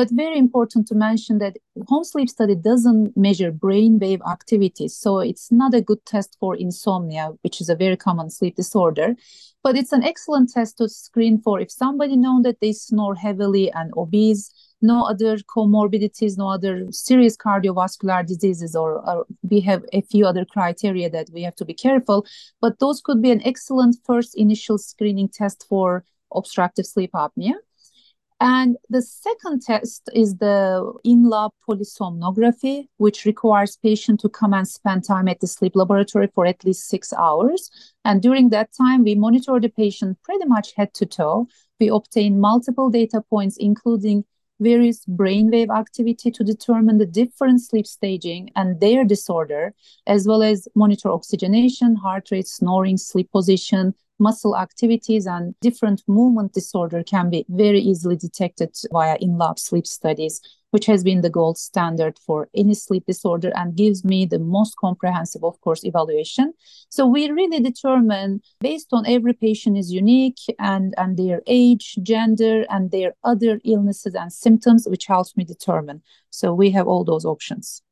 but 0.00 0.08
very 0.12 0.38
important 0.38 0.86
to 0.86 0.94
mention 0.94 1.36
that 1.40 1.58
home 1.86 2.04
sleep 2.04 2.30
study 2.30 2.54
doesn't 2.54 3.14
measure 3.18 3.50
brain 3.52 3.98
wave 3.98 4.22
activity. 4.26 4.88
So 4.88 5.18
it's 5.18 5.52
not 5.52 5.74
a 5.74 5.82
good 5.82 6.02
test 6.06 6.38
for 6.40 6.56
insomnia, 6.56 7.32
which 7.42 7.60
is 7.60 7.68
a 7.68 7.74
very 7.74 7.98
common 7.98 8.30
sleep 8.30 8.56
disorder. 8.56 9.14
But 9.62 9.76
it's 9.76 9.92
an 9.92 10.02
excellent 10.02 10.48
test 10.54 10.78
to 10.78 10.88
screen 10.88 11.36
for 11.36 11.60
if 11.60 11.70
somebody 11.70 12.16
known 12.16 12.40
that 12.44 12.60
they 12.62 12.72
snore 12.72 13.14
heavily 13.14 13.70
and 13.72 13.92
obese, 13.94 14.50
no 14.80 15.04
other 15.04 15.36
comorbidities, 15.36 16.38
no 16.38 16.48
other 16.48 16.86
serious 16.90 17.36
cardiovascular 17.36 18.24
diseases, 18.24 18.74
or, 18.74 19.06
or, 19.06 19.26
we 19.50 19.60
have 19.60 19.84
a 19.92 20.00
few 20.00 20.24
other 20.24 20.46
criteria 20.46 21.10
that 21.10 21.28
we 21.30 21.42
have 21.42 21.56
to 21.56 21.66
be 21.66 21.74
careful. 21.74 22.24
But 22.62 22.78
those 22.78 23.02
could 23.02 23.20
be 23.20 23.32
an 23.32 23.42
excellent 23.44 23.96
first 24.06 24.34
initial 24.34 24.78
screening 24.78 25.28
test 25.28 25.66
for 25.68 26.06
obstructive 26.34 26.86
sleep 26.86 27.10
apnea. 27.12 27.56
And 28.42 28.78
the 28.88 29.02
second 29.02 29.60
test 29.60 30.08
is 30.14 30.36
the 30.36 30.94
in-lab 31.04 31.50
polysomnography, 31.68 32.88
which 32.96 33.26
requires 33.26 33.76
patient 33.76 34.20
to 34.20 34.30
come 34.30 34.54
and 34.54 34.66
spend 34.66 35.04
time 35.04 35.28
at 35.28 35.40
the 35.40 35.46
sleep 35.46 35.76
laboratory 35.76 36.28
for 36.34 36.46
at 36.46 36.64
least 36.64 36.88
six 36.88 37.12
hours. 37.12 37.70
And 38.02 38.22
during 38.22 38.48
that 38.48 38.70
time, 38.72 39.04
we 39.04 39.14
monitor 39.14 39.60
the 39.60 39.68
patient 39.68 40.16
pretty 40.22 40.46
much 40.46 40.72
head 40.74 40.94
to 40.94 41.04
toe. 41.04 41.48
We 41.78 41.88
obtain 41.88 42.40
multiple 42.40 42.88
data 42.88 43.22
points, 43.28 43.58
including 43.58 44.24
various 44.58 45.04
brainwave 45.04 45.74
activity 45.74 46.30
to 46.30 46.42
determine 46.42 46.96
the 46.96 47.06
different 47.06 47.60
sleep 47.60 47.86
staging 47.86 48.50
and 48.56 48.80
their 48.80 49.04
disorder, 49.04 49.74
as 50.06 50.26
well 50.26 50.42
as 50.42 50.66
monitor 50.74 51.10
oxygenation, 51.10 51.94
heart 51.96 52.30
rate, 52.30 52.48
snoring, 52.48 52.96
sleep 52.96 53.30
position, 53.32 53.94
muscle 54.20 54.56
activities 54.56 55.26
and 55.26 55.54
different 55.60 56.02
movement 56.06 56.52
disorder 56.52 57.02
can 57.02 57.30
be 57.30 57.44
very 57.48 57.80
easily 57.80 58.16
detected 58.16 58.74
via 58.92 59.16
in-lab 59.20 59.58
sleep 59.58 59.86
studies 59.86 60.40
which 60.70 60.86
has 60.86 61.02
been 61.02 61.20
the 61.20 61.30
gold 61.30 61.58
standard 61.58 62.18
for 62.18 62.48
any 62.54 62.74
sleep 62.74 63.04
disorder 63.06 63.52
and 63.54 63.76
gives 63.76 64.04
me 64.04 64.24
the 64.24 64.38
most 64.38 64.76
comprehensive 64.76 65.42
of 65.44 65.60
course 65.60 65.84
evaluation. 65.84 66.52
So 66.88 67.06
we 67.06 67.30
really 67.30 67.60
determine 67.60 68.40
based 68.60 68.88
on 68.92 69.06
every 69.06 69.32
patient 69.32 69.76
is 69.76 69.92
unique 69.92 70.38
and 70.58 70.94
and 70.96 71.16
their 71.16 71.42
age 71.46 71.96
gender 72.02 72.64
and 72.70 72.90
their 72.90 73.14
other 73.24 73.60
illnesses 73.64 74.14
and 74.14 74.32
symptoms 74.32 74.86
which 74.86 75.06
helps 75.06 75.36
me 75.36 75.44
determine. 75.44 76.02
So 76.30 76.54
we 76.54 76.70
have 76.70 76.86
all 76.86 77.04
those 77.04 77.24
options 77.24 77.82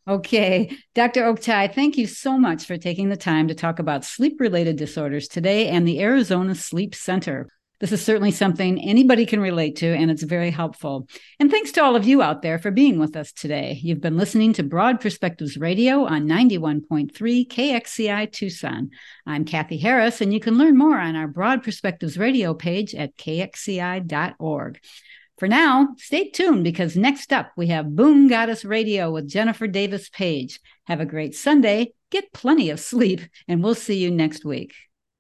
Okay. 0.08 0.78
Dr. 0.96 1.24
Oktay, 1.24 1.74
thank 1.74 1.98
you 1.98 2.08
so 2.08 2.38
much 2.38 2.66
for 2.66 2.78
taking 2.78 3.10
the 3.10 3.18
time 3.18 3.48
to 3.48 3.56
talk 3.56 3.80
about 3.80 4.06
sleep 4.06 4.40
related 4.40 4.76
disorders 4.76 5.28
today 5.28 5.68
and 5.68 5.88
the 5.88 6.02
Arizona 6.02 6.56
Sleep 6.56 6.94
Center. 6.94 7.48
This 7.80 7.94
is 7.94 8.04
certainly 8.04 8.32
something 8.32 8.78
anybody 8.82 9.26
can 9.26 9.40
relate 9.40 9.78
to, 9.78 9.88
and 9.88 10.12
it's 10.12 10.24
very 10.24 10.52
helpful. 10.52 11.08
And 11.40 11.50
thanks 11.50 11.72
to 11.74 11.84
all 11.84 11.96
of 11.96 12.06
you 12.06 12.22
out 12.22 12.42
there 12.42 12.60
for 12.60 12.72
being 12.72 13.00
with 13.00 13.16
us 13.16 13.32
today. 13.32 13.80
You've 13.82 14.02
been 14.02 14.18
listening 14.18 14.52
to 14.54 14.64
Broad 14.64 15.00
Perspectives 15.00 15.58
Radio 15.58 16.04
on 16.06 16.28
91.3 16.28 17.12
KXCI 17.48 18.32
Tucson. 18.34 18.90
I'm 19.26 19.46
Kathy 19.46 19.78
Harris, 19.78 20.20
and 20.20 20.34
you 20.34 20.42
can 20.42 20.58
learn 20.58 20.78
more 20.78 21.00
on 21.00 21.16
our 21.16 21.30
Broad 21.30 21.64
Perspectives 21.64 22.18
Radio 22.18 22.54
page 22.54 22.94
at 22.94 23.16
kxci.org. 23.16 24.80
For 25.38 25.48
now, 25.48 25.96
stay 25.96 26.32
tuned 26.32 26.66
because 26.66 26.98
next 26.98 27.32
up 27.32 27.54
we 27.56 27.68
have 27.68 27.96
Boom 27.96 28.28
Goddess 28.28 28.66
Radio 28.66 29.10
with 29.10 29.30
Jennifer 29.30 29.68
Davis 29.68 30.10
Page. 30.10 30.60
Have 30.88 31.00
a 31.00 31.06
great 31.06 31.34
Sunday, 31.34 31.94
get 32.12 32.34
plenty 32.34 32.72
of 32.72 32.82
sleep, 32.82 33.22
and 33.48 33.64
we'll 33.64 33.74
see 33.74 34.00
you 34.00 34.12
next 34.12 34.44
week. 34.44 34.74